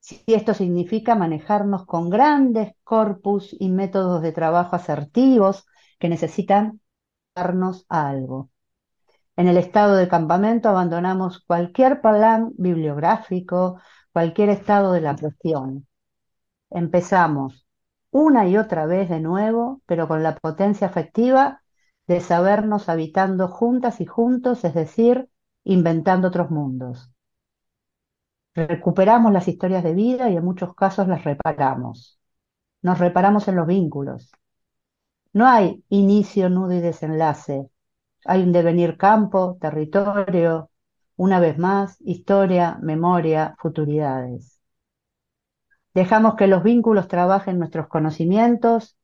si 0.00 0.22
esto 0.26 0.54
significa 0.54 1.14
manejarnos 1.14 1.86
con 1.86 2.10
grandes 2.10 2.72
corpus 2.84 3.54
y 3.58 3.68
métodos 3.70 4.22
de 4.22 4.32
trabajo 4.32 4.76
asertivos 4.76 5.66
que 5.98 6.08
necesitan 6.08 6.80
darnos 7.34 7.86
algo. 7.88 8.50
En 9.36 9.48
el 9.48 9.56
estado 9.56 9.96
de 9.96 10.08
campamento 10.08 10.68
abandonamos 10.68 11.40
cualquier 11.46 12.00
plan 12.00 12.52
bibliográfico, 12.56 13.80
cualquier 14.12 14.50
estado 14.50 14.92
de 14.92 15.00
la 15.02 15.16
cuestión. 15.16 15.86
Empezamos 16.70 17.66
una 18.10 18.48
y 18.48 18.56
otra 18.58 18.86
vez 18.86 19.08
de 19.08 19.20
nuevo, 19.20 19.82
pero 19.86 20.08
con 20.08 20.22
la 20.22 20.36
potencia 20.36 20.86
afectiva 20.86 21.61
de 22.06 22.20
sabernos 22.20 22.88
habitando 22.88 23.48
juntas 23.48 24.00
y 24.00 24.06
juntos, 24.06 24.64
es 24.64 24.74
decir, 24.74 25.28
inventando 25.64 26.28
otros 26.28 26.50
mundos. 26.50 27.10
Recuperamos 28.54 29.32
las 29.32 29.48
historias 29.48 29.82
de 29.82 29.94
vida 29.94 30.28
y 30.30 30.36
en 30.36 30.44
muchos 30.44 30.74
casos 30.74 31.08
las 31.08 31.24
reparamos. 31.24 32.18
Nos 32.82 32.98
reparamos 32.98 33.48
en 33.48 33.56
los 33.56 33.66
vínculos. 33.66 34.30
No 35.32 35.46
hay 35.46 35.82
inicio, 35.88 36.50
nudo 36.50 36.72
y 36.74 36.80
desenlace. 36.80 37.68
Hay 38.26 38.42
un 38.42 38.52
devenir 38.52 38.96
campo, 38.98 39.56
territorio, 39.60 40.70
una 41.16 41.40
vez 41.40 41.58
más, 41.58 42.00
historia, 42.00 42.78
memoria, 42.82 43.54
futuridades. 43.58 44.60
Dejamos 45.94 46.36
que 46.36 46.46
los 46.46 46.62
vínculos 46.62 47.08
trabajen 47.08 47.58
nuestros 47.58 47.88
conocimientos, 47.88 48.96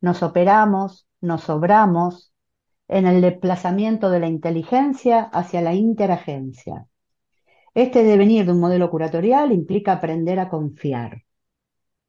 nos 0.00 0.22
operamos, 0.22 1.06
nos 1.20 1.42
sobramos 1.42 2.32
en 2.88 3.06
el 3.06 3.20
desplazamiento 3.20 4.10
de 4.10 4.20
la 4.20 4.28
inteligencia 4.28 5.22
hacia 5.22 5.60
la 5.62 5.74
interagencia. 5.74 6.86
Este 7.74 8.02
devenir 8.04 8.46
de 8.46 8.52
un 8.52 8.60
modelo 8.60 8.90
curatorial 8.90 9.52
implica 9.52 9.92
aprender 9.92 10.40
a 10.40 10.48
confiar. 10.48 11.22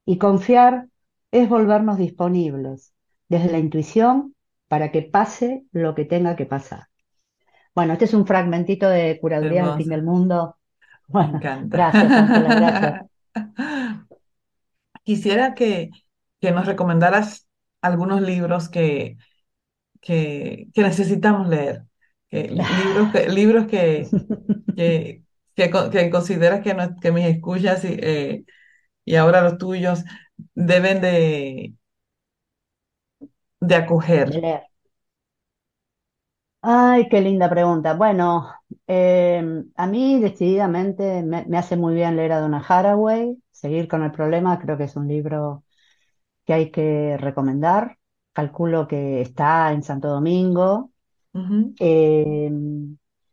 Y 0.04 0.18
confiar 0.18 0.88
es 1.30 1.48
volvernos 1.48 1.98
disponibles 1.98 2.92
desde 3.28 3.52
la 3.52 3.58
intuición 3.58 4.34
para 4.68 4.90
que 4.92 5.02
pase 5.02 5.64
lo 5.72 5.94
que 5.94 6.04
tenga 6.04 6.36
que 6.36 6.46
pasar. 6.46 6.88
Bueno, 7.74 7.92
este 7.94 8.06
es 8.06 8.14
un 8.14 8.26
fragmentito 8.26 8.88
de 8.88 9.18
Curaduría 9.20 9.64
del 9.64 9.74
Fin 9.74 9.88
del 9.88 10.02
Mundo. 10.02 10.56
me 11.18 11.26
Bueno, 11.26 11.32
encanta. 11.32 11.88
gracias, 11.92 12.30
gracias. 12.32 12.96
Quisiera 15.04 15.54
que, 15.54 15.90
que 16.40 16.50
nos 16.52 16.66
recomendaras 16.66 17.48
algunos 17.80 18.20
libros 18.22 18.68
que, 18.68 19.16
que, 20.00 20.68
que 20.74 20.82
necesitamos 20.82 21.48
leer, 21.48 21.84
que, 22.30 22.48
libros 22.50 23.10
que, 23.12 23.28
libros 23.30 23.66
que, 23.66 24.14
que, 24.76 25.24
que, 25.56 25.70
co- 25.70 25.90
que 25.90 26.10
consideras 26.10 26.62
que, 26.62 26.74
no- 26.74 26.96
que 27.00 27.12
mis 27.12 27.26
escuchas 27.26 27.84
y, 27.84 27.88
eh, 28.00 28.44
y 29.04 29.16
ahora 29.16 29.42
los 29.42 29.58
tuyos 29.58 30.04
deben 30.54 31.00
de, 31.02 31.74
de 33.60 33.74
De 34.24 34.24
acoger. 34.24 34.28
leer. 34.40 34.62
Ay, 36.60 37.08
qué 37.08 37.20
linda 37.20 37.48
pregunta. 37.48 37.94
Bueno, 37.94 38.48
eh, 38.86 39.42
a 39.76 39.86
mí 39.86 40.20
decididamente 40.20 41.22
me, 41.22 41.44
me 41.46 41.56
hace 41.58 41.76
muy 41.76 41.94
bien 41.94 42.16
leer 42.16 42.32
a 42.32 42.40
Donna 42.40 42.64
Haraway. 42.66 43.40
Seguir 43.52 43.88
con 43.88 44.02
el 44.02 44.10
problema, 44.12 44.58
creo 44.58 44.76
que 44.76 44.84
es 44.84 44.96
un 44.96 45.06
libro 45.08 45.64
que 46.46 46.54
hay 46.54 46.72
que 46.72 47.16
recomendar. 47.18 47.97
Calculo 48.38 48.86
que 48.90 49.20
está 49.22 49.72
en 49.72 49.82
Santo 49.82 50.08
Domingo. 50.08 50.92
Eh, 51.78 52.50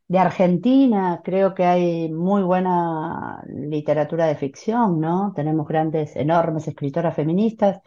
de 0.07 0.19
Argentina 0.19 1.21
creo 1.23 1.53
que 1.55 1.65
hay 1.65 2.11
muy 2.11 2.43
buena 2.43 3.43
literatura 3.47 4.25
de 4.27 4.35
ficción, 4.35 4.99
¿no? 4.99 5.33
Tenemos 5.35 5.67
grandes, 5.67 6.15
enormes 6.15 6.67
escritoras 6.67 7.15
feministas, 7.15 7.81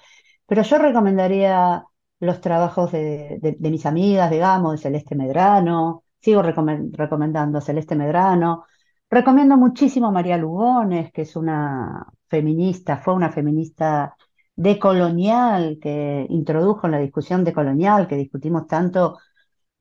pero 0.46 0.62
yo 0.62 0.78
recomendaría 0.78 1.84
los 2.20 2.40
trabajos 2.40 2.90
de, 2.92 3.38
de- 3.40 3.56
de 3.58 3.70
mis 3.70 3.86
amigas, 3.86 4.30
digamos, 4.30 4.72
de 4.72 4.78
Celeste 4.78 5.14
Medrano. 5.14 6.04
Sigo 6.20 6.42
recomen- 6.42 6.90
recomendando 6.96 7.58
a 7.58 7.60
Celeste 7.60 7.94
Medrano. 7.96 8.64
Recomiendo 9.10 9.56
muchísimo 9.56 10.08
a 10.08 10.10
María 10.12 10.36
Lugones, 10.36 11.12
que 11.12 11.22
es 11.22 11.36
una 11.36 12.06
feminista, 12.28 12.96
fue 12.98 13.14
una 13.14 13.30
feminista 13.30 14.16
decolonial 14.58 15.78
que 15.82 16.26
introdujo 16.30 16.86
en 16.88 16.92
la 16.94 17.00
discusión 17.00 17.44
decolonial, 17.44 18.08
que 18.08 18.16
discutimos 18.16 18.68
tanto 18.68 19.18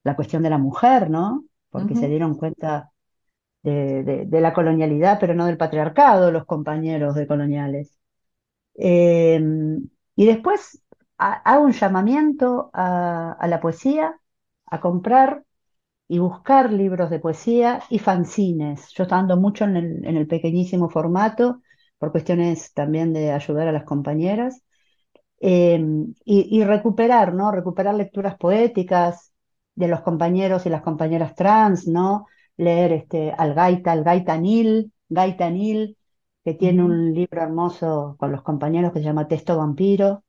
la 0.03 0.15
cuestión 0.15 0.43
de 0.43 0.51
la 0.51 0.57
mujer, 0.59 1.09
¿no? 1.09 1.45
Porque 1.71 1.95
se 1.95 2.07
dieron 2.09 2.35
cuenta 2.37 2.91
de, 3.63 4.03
de- 4.03 4.25
de 4.27 4.41
la 4.41 4.53
colonialidad, 4.53 5.19
pero 5.19 5.35
no 5.35 5.45
del 5.47 5.57
patriarcado, 5.57 6.31
los 6.31 6.45
compañeros 6.45 7.15
decoloniales. 7.15 7.97
Eh, 8.75 9.41
y 10.15 10.25
después 10.25 10.81
ha- 11.17 11.33
hago 11.51 11.65
un 11.65 11.71
llamamiento 11.73 12.69
a, 12.73 13.33
a 13.33 13.47
la 13.47 13.59
poesía, 13.61 14.19
a 14.65 14.79
comprar 14.81 15.43
y 16.07 16.19
buscar 16.19 16.73
libros 16.73 17.09
de 17.09 17.19
poesía 17.19 17.81
y 17.89 17.99
fanzines. 17.99 18.89
Yo 18.95 19.05
ando 19.11 19.37
mucho 19.37 19.65
en 19.65 19.77
el, 19.77 20.05
en 20.05 20.17
el 20.17 20.27
pequeñísimo 20.27 20.89
formato 20.89 21.61
por 21.99 22.11
cuestiones 22.11 22.73
también 22.73 23.13
de 23.13 23.31
ayudar 23.31 23.67
a 23.67 23.71
las 23.73 23.85
compañeras. 23.85 24.63
Eh, 25.39 25.79
y, 26.25 26.59
y 26.59 26.63
recuperar, 26.63 27.33
¿no? 27.33 27.51
Recuperar 27.51 27.95
lecturas 27.95 28.37
poéticas 28.37 29.31
de 29.75 29.87
los 29.87 30.01
compañeros 30.01 30.65
y 30.65 30.69
las 30.69 30.81
compañeras 30.81 31.35
trans, 31.35 31.87
¿no? 31.87 32.25
Leer 32.57 32.91
este, 32.93 33.31
al 33.37 33.53
Gaita, 33.53 33.91
al 33.91 34.03
Gaita 34.03 34.37
Nil, 34.37 34.91
Gaita 35.09 35.49
Nil, 35.49 35.97
que 36.43 36.53
tiene 36.55 36.83
un 36.83 37.13
libro 37.13 37.41
hermoso 37.41 38.15
con 38.19 38.31
los 38.31 38.41
compañeros 38.41 38.91
que 38.93 38.99
se 38.99 39.05
llama 39.05 39.27
Texto 39.27 39.57
Vampiro, 39.57 40.23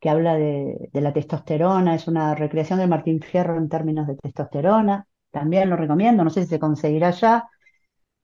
que 0.00 0.10
habla 0.10 0.34
de, 0.36 0.90
de 0.92 1.00
la 1.00 1.12
testosterona, 1.12 1.94
es 1.94 2.08
una 2.08 2.34
recreación 2.34 2.78
de 2.80 2.86
Martín 2.86 3.20
Fierro 3.22 3.56
en 3.58 3.68
términos 3.68 4.06
de 4.06 4.16
testosterona, 4.16 5.06
también 5.30 5.70
lo 5.70 5.76
recomiendo, 5.76 6.24
no 6.24 6.30
sé 6.30 6.42
si 6.44 6.48
se 6.50 6.60
conseguirá 6.60 7.10
ya. 7.10 7.48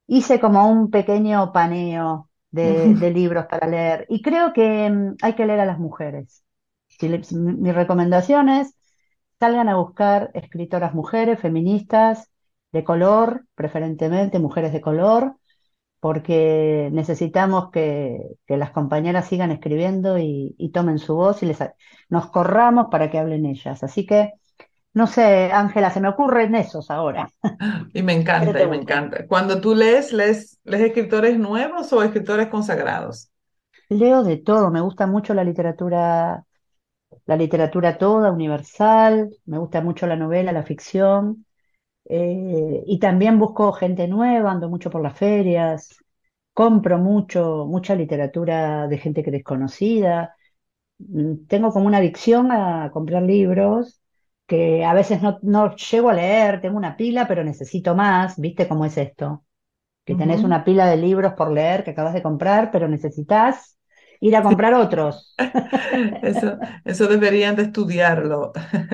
Hice 0.06 0.40
como 0.40 0.68
un 0.70 0.90
pequeño 0.90 1.52
paneo 1.52 2.30
de, 2.52 2.96
de 2.96 3.10
libros 3.12 3.46
para 3.48 3.68
leer 3.68 4.06
y 4.10 4.22
creo 4.22 4.54
que 4.54 4.90
mm, 4.90 5.16
hay 5.22 5.34
que 5.36 5.46
leer 5.46 5.60
a 5.60 5.66
las 5.66 5.80
mujeres. 5.80 6.44
Si 6.88 7.08
le- 7.08 7.24
si 7.24 7.36
mi 7.36 7.72
recomendación 7.72 8.50
es 8.50 8.76
salgan 9.40 9.68
a 9.68 9.76
buscar 9.76 10.30
escritoras 10.34 10.94
mujeres, 10.94 11.40
feministas, 11.40 12.30
de 12.72 12.84
color, 12.84 13.46
preferentemente 13.54 14.38
mujeres 14.38 14.72
de 14.72 14.80
color, 14.80 15.36
porque 16.00 16.90
necesitamos 16.92 17.70
que, 17.70 18.36
que 18.46 18.56
las 18.56 18.72
compañeras 18.72 19.28
sigan 19.28 19.50
escribiendo 19.52 20.18
y, 20.18 20.54
y 20.58 20.70
tomen 20.72 20.98
su 20.98 21.14
voz 21.14 21.42
y 21.42 21.46
les, 21.46 21.58
nos 22.08 22.30
corramos 22.30 22.88
para 22.90 23.10
que 23.10 23.18
hablen 23.18 23.46
ellas. 23.46 23.82
Así 23.84 24.06
que, 24.06 24.32
no 24.94 25.06
sé, 25.06 25.52
Ángela, 25.52 25.90
se 25.90 26.00
me 26.00 26.08
ocurren 26.08 26.54
esos 26.54 26.90
ahora. 26.90 27.28
Y 27.94 28.02
me 28.02 28.12
¿Qué 28.38 28.52
encanta, 28.52 28.62
y 28.62 28.66
me 28.68 28.76
encanta. 28.76 29.26
Cuando 29.26 29.60
tú 29.60 29.74
lees, 29.74 30.12
¿lees, 30.12 30.58
lees 30.64 30.82
escritores 30.84 31.38
nuevos 31.38 31.92
o 31.92 32.02
escritores 32.02 32.48
consagrados? 32.48 33.30
Leo 33.88 34.22
de 34.24 34.38
todo, 34.38 34.70
me 34.70 34.80
gusta 34.80 35.06
mucho 35.06 35.34
la 35.34 35.44
literatura, 35.44 36.44
la 37.26 37.36
literatura 37.36 37.98
toda, 37.98 38.32
universal, 38.32 39.30
me 39.46 39.58
gusta 39.58 39.80
mucho 39.82 40.06
la 40.06 40.16
novela, 40.16 40.52
la 40.52 40.64
ficción, 40.64 41.46
eh, 42.06 42.82
y 42.86 42.98
también 43.00 43.38
busco 43.38 43.72
gente 43.72 44.08
nueva, 44.08 44.52
ando 44.52 44.68
mucho 44.70 44.90
por 44.90 45.02
las 45.02 45.18
ferias, 45.18 45.90
compro 46.54 46.98
mucho, 46.98 47.66
mucha 47.66 47.94
literatura 47.96 48.88
de 48.88 48.98
gente 48.98 49.22
que 49.24 49.30
desconocida, 49.32 50.36
Mm, 51.00 51.46
tengo 51.48 51.72
como 51.72 51.86
una 51.88 51.98
adicción 51.98 52.52
a 52.52 52.90
comprar 52.92 53.22
libros 53.24 54.01
que 54.52 54.84
a 54.84 54.94
veces 54.94 55.22
no, 55.22 55.38
no 55.42 55.74
llego 55.76 56.10
a 56.10 56.14
leer, 56.14 56.60
tengo 56.60 56.76
una 56.78 56.96
pila, 56.96 57.26
pero 57.28 57.44
necesito 57.44 57.94
más, 57.94 58.38
¿viste 58.40 58.68
cómo 58.68 58.84
es 58.86 58.96
esto? 58.98 59.44
Que 60.06 60.14
tenés 60.16 60.44
una 60.44 60.64
pila 60.64 60.86
de 60.88 60.96
libros 60.98 61.34
por 61.34 61.52
leer 61.52 61.84
que 61.84 61.92
acabas 61.92 62.14
de 62.14 62.22
comprar, 62.22 62.70
pero 62.72 62.88
necesitas 62.88 63.78
ir 64.20 64.36
a 64.36 64.42
comprar 64.44 64.74
otros. 64.74 65.34
Eso, 66.22 66.58
eso 66.84 67.06
deberían 67.08 67.56
de 67.56 67.62
estudiarlo. 67.64 68.52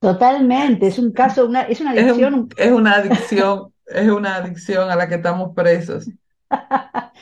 Totalmente, 0.00 0.86
es 0.88 0.98
un 0.98 1.12
caso, 1.12 1.46
una, 1.46 1.62
es 1.62 1.80
una 1.80 1.90
adicción. 1.92 2.34
un- 2.34 2.48
es 2.56 2.70
una 2.72 2.94
adicción, 2.96 3.72
es 3.86 4.08
una 4.10 4.36
adicción 4.36 4.90
a 4.90 4.96
la 4.96 5.08
que 5.08 5.16
estamos 5.16 5.54
presos. 5.54 6.12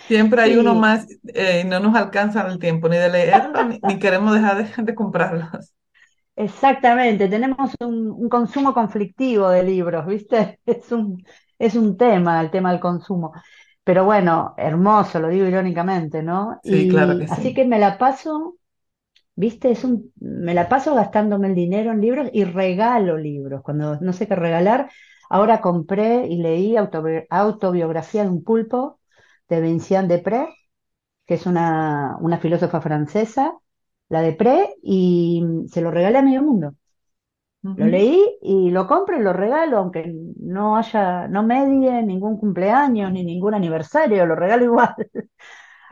Siempre 0.06 0.42
hay 0.42 0.56
uno 0.56 0.74
más 0.74 1.06
eh, 1.34 1.62
y 1.64 1.68
no 1.68 1.80
nos 1.80 1.94
alcanza 1.94 2.46
el 2.48 2.58
tiempo 2.58 2.88
ni 2.88 2.96
de 2.96 3.10
leerlo 3.10 3.64
ni, 3.64 3.78
ni 3.82 3.98
queremos 3.98 4.34
dejar 4.34 4.56
de, 4.76 4.82
de 4.84 4.94
comprarlos. 4.94 5.74
Exactamente, 6.38 7.28
tenemos 7.28 7.72
un, 7.80 8.10
un 8.10 8.28
consumo 8.28 8.72
conflictivo 8.74 9.48
de 9.50 9.62
libros, 9.62 10.06
¿viste? 10.06 10.60
Es 10.66 10.92
un, 10.92 11.24
es 11.58 11.74
un 11.76 11.96
tema, 11.96 12.40
el 12.40 12.50
tema 12.50 12.70
del 12.72 12.80
consumo. 12.80 13.32
Pero 13.84 14.04
bueno, 14.04 14.54
hermoso, 14.58 15.18
lo 15.20 15.28
digo 15.28 15.46
irónicamente, 15.46 16.22
¿no? 16.22 16.60
Sí, 16.62 16.86
claro 16.88 17.16
que 17.18 17.26
así 17.28 17.54
sí. 17.54 17.54
que 17.54 17.64
me 17.64 17.78
la 17.78 17.98
paso, 17.98 18.56
¿viste? 19.36 19.70
Es 19.72 19.84
un, 19.84 20.12
me 20.20 20.54
la 20.54 20.68
paso 20.68 20.94
gastándome 20.94 21.48
el 21.48 21.54
dinero 21.56 21.92
en 21.92 22.00
libros 22.02 22.30
y 22.32 22.44
regalo 22.44 23.18
libros. 23.18 23.62
Cuando 23.62 23.98
no 24.00 24.12
sé 24.14 24.28
qué 24.28 24.36
regalar, 24.36 24.90
ahora 25.30 25.60
compré 25.62 26.26
y 26.28 26.38
leí 26.42 26.74
autobi- 26.76 27.26
Autobiografía 27.30 28.24
de 28.24 28.30
un 28.30 28.44
pulpo 28.44 29.00
de 29.48 29.60
Vinciane 29.62 30.08
Desprez 30.08 30.48
que 31.26 31.34
es 31.34 31.46
una, 31.46 32.16
una 32.20 32.38
filósofa 32.38 32.80
francesa, 32.80 33.54
la 34.08 34.22
de 34.22 34.32
Pre, 34.34 34.74
y 34.82 35.42
se 35.68 35.80
lo 35.82 35.90
regalé 35.90 36.18
a 36.18 36.22
medio 36.22 36.42
mundo. 36.42 36.74
Lo 37.74 37.86
leí 37.86 38.38
y 38.42 38.70
lo 38.70 38.86
compro 38.88 39.16
y 39.18 39.22
lo 39.22 39.32
regalo, 39.32 39.78
aunque 39.78 40.12
no 40.40 40.76
haya, 40.76 41.28
no 41.28 41.44
medie 41.44 42.02
ningún 42.02 42.36
cumpleaños 42.38 43.12
ni 43.12 43.24
ningún 43.24 43.54
aniversario, 43.54 44.26
lo 44.26 44.34
regalo 44.34 44.64
igual. 44.64 44.94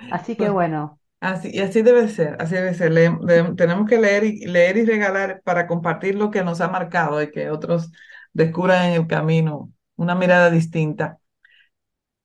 Así 0.08 0.36
que 0.36 0.48
Pues 0.48 0.50
bueno, 0.50 1.00
así, 1.20 1.50
y 1.52 1.60
así 1.60 1.82
debe 1.82 2.08
ser, 2.08 2.36
así 2.40 2.54
debe 2.56 2.74
ser. 2.74 2.92
Le- 2.92 3.18
le- 3.22 3.54
tenemos 3.56 3.88
que 3.88 3.98
leer 3.98 4.24
y, 4.24 4.46
leer 4.46 4.76
y 4.78 4.84
regalar 4.86 5.42
para 5.44 5.66
compartir 5.66 6.14
lo 6.16 6.30
que 6.30 6.44
nos 6.44 6.60
ha 6.60 6.68
marcado 6.68 7.22
y 7.22 7.30
que 7.30 7.50
otros 7.50 7.92
descubran 8.32 8.86
en 8.88 8.94
el 9.02 9.06
camino 9.08 9.72
una 9.96 10.14
mirada 10.14 10.50
distinta. 10.50 11.18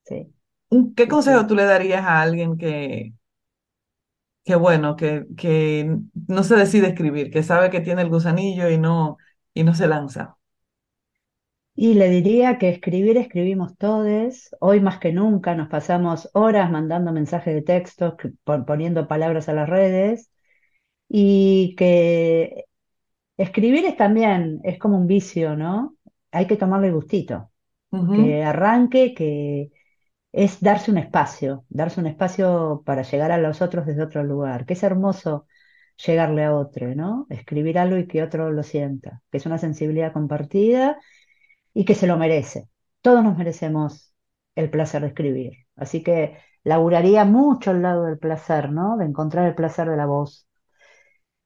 sí, 0.03 0.33
¿Qué 0.95 1.07
consejo 1.07 1.47
sí. 1.47 1.47
tú 1.47 1.55
le 1.55 1.65
darías 1.65 2.03
a 2.05 2.21
alguien 2.21 2.57
que, 2.57 3.13
que 4.43 4.55
bueno, 4.55 4.95
que, 4.95 5.25
que 5.37 5.97
no 6.27 6.43
se 6.43 6.55
decide 6.55 6.87
escribir, 6.89 7.31
que 7.31 7.43
sabe 7.43 7.69
que 7.69 7.81
tiene 7.81 8.01
el 8.01 8.09
gusanillo 8.09 8.69
y 8.69 8.77
no, 8.77 9.17
y 9.53 9.63
no 9.63 9.75
se 9.75 9.87
lanza? 9.87 10.37
Y 11.75 11.93
le 11.95 12.09
diría 12.09 12.57
que 12.59 12.69
escribir 12.69 13.17
escribimos 13.17 13.77
todos, 13.77 14.49
hoy 14.59 14.81
más 14.81 14.99
que 14.99 15.13
nunca 15.13 15.55
nos 15.55 15.69
pasamos 15.69 16.29
horas 16.33 16.69
mandando 16.71 17.11
mensajes 17.13 17.55
de 17.55 17.61
texto, 17.61 18.17
poniendo 18.67 19.07
palabras 19.07 19.49
a 19.49 19.53
las 19.53 19.69
redes, 19.69 20.29
y 21.09 21.75
que 21.77 22.65
Escribir 23.37 23.85
es 23.85 23.97
también, 23.97 24.61
es 24.63 24.79
como 24.79 24.97
un 24.97 25.07
vicio, 25.07 25.55
¿no? 25.57 25.97
Hay 26.31 26.47
que 26.47 26.57
tomarle 26.57 26.91
gustito, 26.91 27.51
que 28.11 28.43
arranque, 28.43 29.13
que 29.15 29.71
es 30.31 30.59
darse 30.61 30.91
un 30.91 30.97
espacio, 30.97 31.65
darse 31.69 31.99
un 31.99 32.07
espacio 32.07 32.83
para 32.85 33.03
llegar 33.03 33.31
a 33.31 33.37
los 33.37 33.61
otros 33.61 33.85
desde 33.85 34.03
otro 34.03 34.23
lugar, 34.23 34.65
que 34.65 34.73
es 34.73 34.83
hermoso 34.83 35.47
llegarle 36.05 36.43
a 36.45 36.55
otro, 36.55 36.95
¿no? 36.95 37.27
Escribir 37.29 37.77
algo 37.79 37.97
y 37.97 38.07
que 38.07 38.23
otro 38.23 38.51
lo 38.51 38.63
sienta, 38.63 39.21
que 39.31 39.37
es 39.37 39.45
una 39.45 39.57
sensibilidad 39.57 40.13
compartida 40.13 40.99
y 41.73 41.85
que 41.85 41.95
se 41.95 42.07
lo 42.07 42.17
merece. 42.17 42.69
Todos 43.01 43.23
nos 43.23 43.37
merecemos 43.37 44.13
el 44.55 44.69
placer 44.69 45.01
de 45.03 45.09
escribir, 45.09 45.53
así 45.75 46.03
que 46.03 46.37
laburaría 46.63 47.25
mucho 47.25 47.71
al 47.71 47.81
lado 47.81 48.05
del 48.05 48.19
placer, 48.19 48.71
¿no? 48.71 48.97
De 48.97 49.05
encontrar 49.05 49.47
el 49.47 49.55
placer 49.55 49.89
de 49.89 49.97
la 49.97 50.05
voz 50.05 50.47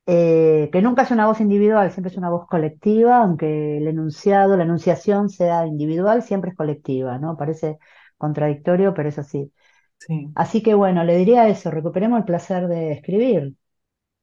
eh, 0.08 0.69
que 0.71 0.82
nunca 0.82 1.04
es 1.04 1.12
una 1.12 1.26
voz 1.28 1.41
individual, 1.41 1.91
siempre 1.91 2.12
es 2.12 2.17
una 2.17 2.30
voz 2.30 2.48
colectiva, 2.48 3.17
aunque 3.17 3.78
el 3.78 3.88
enunciado, 3.88 4.56
la 4.58 4.63
enunciación 4.63 5.30
sea 5.30 5.65
individual, 5.65 6.21
siempre 6.24 6.52
es 6.52 6.58
colectiva, 6.58 7.17
¿no? 7.17 7.38
Parece 7.38 7.80
contradictorio, 8.25 8.93
pero 8.93 9.09
es 9.09 9.19
así. 9.19 9.51
sí. 9.99 10.35
Así 10.35 10.61
que 10.63 10.73
bueno, 10.73 11.03
le 11.03 11.17
diría 11.17 11.47
eso, 11.49 11.71
recuperemos 11.71 12.19
el 12.19 12.25
placer 12.25 12.67
de 12.67 12.91
escribir. 12.93 13.55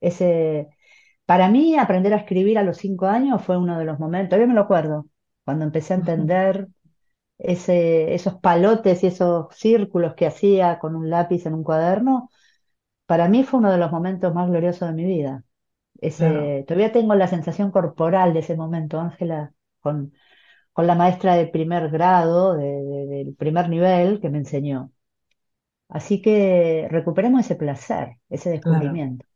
Ese, 0.00 0.68
para 1.26 1.48
mí, 1.50 1.76
aprender 1.78 2.14
a 2.14 2.18
escribir 2.18 2.58
a 2.58 2.64
los 2.64 2.78
cinco 2.78 3.06
años 3.06 3.42
fue 3.44 3.58
uno 3.58 3.78
de 3.78 3.84
los 3.86 3.98
momentos, 4.00 4.30
todavía 4.30 4.48
me 4.48 4.54
lo 4.54 4.62
acuerdo, 4.62 5.06
cuando 5.44 5.64
empecé 5.66 5.94
a 5.94 5.98
entender 5.98 6.68
ese, 7.38 8.14
esos 8.14 8.36
palotes 8.36 9.02
y 9.04 9.08
esos 9.08 9.54
círculos 9.56 10.14
que 10.14 10.26
hacía 10.26 10.78
con 10.78 10.96
un 10.96 11.10
lápiz 11.10 11.46
en 11.46 11.54
un 11.54 11.64
cuaderno, 11.64 12.30
para 13.06 13.28
mí 13.28 13.44
fue 13.44 13.60
uno 13.60 13.70
de 13.72 13.78
los 13.78 13.92
momentos 13.92 14.34
más 14.34 14.48
gloriosos 14.48 14.88
de 14.88 14.94
mi 14.94 15.04
vida. 15.04 15.44
Claro, 16.16 16.42
Ese, 16.42 16.64
todavía 16.68 16.92
tengo 16.92 17.14
la 17.14 17.28
sensación 17.28 17.70
corporal 17.72 18.34
de 18.34 18.40
ese 18.40 18.56
momento, 18.56 19.00
Ángela, 19.00 19.54
con, 19.80 20.14
con 20.72 20.86
la 20.86 20.94
maestra 20.94 21.34
de 21.36 21.46
primer 21.48 21.90
grado, 21.90 22.54
de- 22.56 22.64
de- 22.64 23.06
del 23.06 23.34
primer 23.36 23.68
nivel 23.68 24.20
que 24.20 24.30
me 24.30 24.38
enseñó. 24.38 24.92
Así 25.88 26.22
que 26.22 26.88
recuperemos 26.90 27.42
ese 27.42 27.56
placer, 27.56 28.18
ese 28.30 28.50
claro. 28.60 29.00
descubrimiento. 29.00 29.26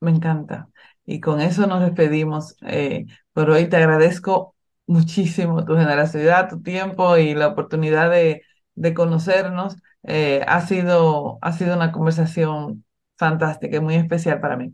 Me 0.00 0.10
encanta. 0.12 0.70
Y 1.06 1.20
con 1.20 1.40
eso 1.40 1.66
nos 1.66 1.82
despedimos. 1.82 2.56
Eh, 2.62 3.06
por 3.32 3.50
hoy 3.50 3.68
te 3.68 3.76
agradezco 3.76 4.56
muchísimo 4.86 5.64
tu 5.64 5.76
generosidad, 5.76 6.48
tu 6.50 6.62
tiempo 6.62 7.16
y 7.18 7.34
la 7.34 7.48
oportunidad 7.48 8.10
de, 8.10 8.42
de 8.74 8.94
conocernos. 8.94 9.76
Eh, 10.04 10.44
ha 10.48 10.60
sido, 10.66 11.38
ha 11.42 11.52
sido 11.52 11.76
una 11.76 11.92
conversación 11.92 12.84
fantástica 13.16 13.76
y 13.78 13.80
muy 13.80 13.96
especial 13.96 14.40
para 14.40 14.56
mí. 14.56 14.72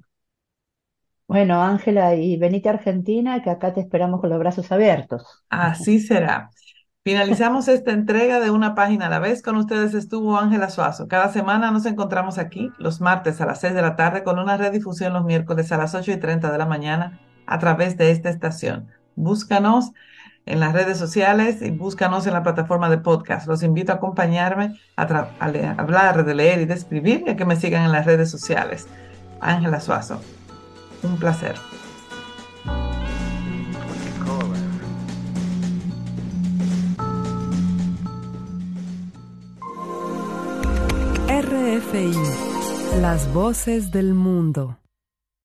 Bueno, 1.32 1.62
Ángela, 1.62 2.14
y 2.14 2.36
venite 2.36 2.68
a 2.68 2.72
Argentina, 2.72 3.42
que 3.42 3.48
acá 3.48 3.72
te 3.72 3.80
esperamos 3.80 4.20
con 4.20 4.28
los 4.28 4.38
brazos 4.38 4.70
abiertos. 4.70 5.42
Así 5.48 5.98
será. 5.98 6.50
Finalizamos 7.04 7.68
esta 7.68 7.92
entrega 7.92 8.38
de 8.38 8.50
Una 8.50 8.74
Página 8.74 9.06
a 9.06 9.08
la 9.08 9.18
vez. 9.18 9.40
Con 9.40 9.56
ustedes 9.56 9.94
estuvo 9.94 10.36
Ángela 10.36 10.68
Suazo. 10.68 11.08
Cada 11.08 11.32
semana 11.32 11.70
nos 11.70 11.86
encontramos 11.86 12.36
aquí 12.36 12.70
los 12.76 13.00
martes 13.00 13.40
a 13.40 13.46
las 13.46 13.62
6 13.62 13.72
de 13.72 13.80
la 13.80 13.96
tarde 13.96 14.24
con 14.24 14.38
una 14.38 14.58
redifusión 14.58 15.14
los 15.14 15.24
miércoles 15.24 15.72
a 15.72 15.78
las 15.78 15.94
8 15.94 16.12
y 16.12 16.16
30 16.18 16.52
de 16.52 16.58
la 16.58 16.66
mañana 16.66 17.18
a 17.46 17.58
través 17.58 17.96
de 17.96 18.10
esta 18.10 18.28
estación. 18.28 18.88
Búscanos 19.16 19.92
en 20.44 20.60
las 20.60 20.74
redes 20.74 20.98
sociales 20.98 21.62
y 21.62 21.70
búscanos 21.70 22.26
en 22.26 22.34
la 22.34 22.42
plataforma 22.42 22.90
de 22.90 22.98
podcast. 22.98 23.46
Los 23.46 23.62
invito 23.62 23.90
a 23.90 23.94
acompañarme 23.94 24.78
a, 24.96 25.04
a 25.04 25.74
hablar, 25.78 26.26
de 26.26 26.34
leer 26.34 26.60
y 26.60 26.66
de 26.66 26.74
escribir 26.74 27.24
y 27.26 27.30
a 27.30 27.36
que 27.36 27.46
me 27.46 27.56
sigan 27.56 27.86
en 27.86 27.92
las 27.92 28.04
redes 28.04 28.30
sociales. 28.30 28.86
Ángela 29.40 29.80
Suazo. 29.80 30.20
Un 31.02 31.16
placer. 31.16 31.56
RFI, 41.28 42.12
las 43.00 43.32
voces 43.32 43.90
del 43.90 44.14
mundo. 44.14 44.81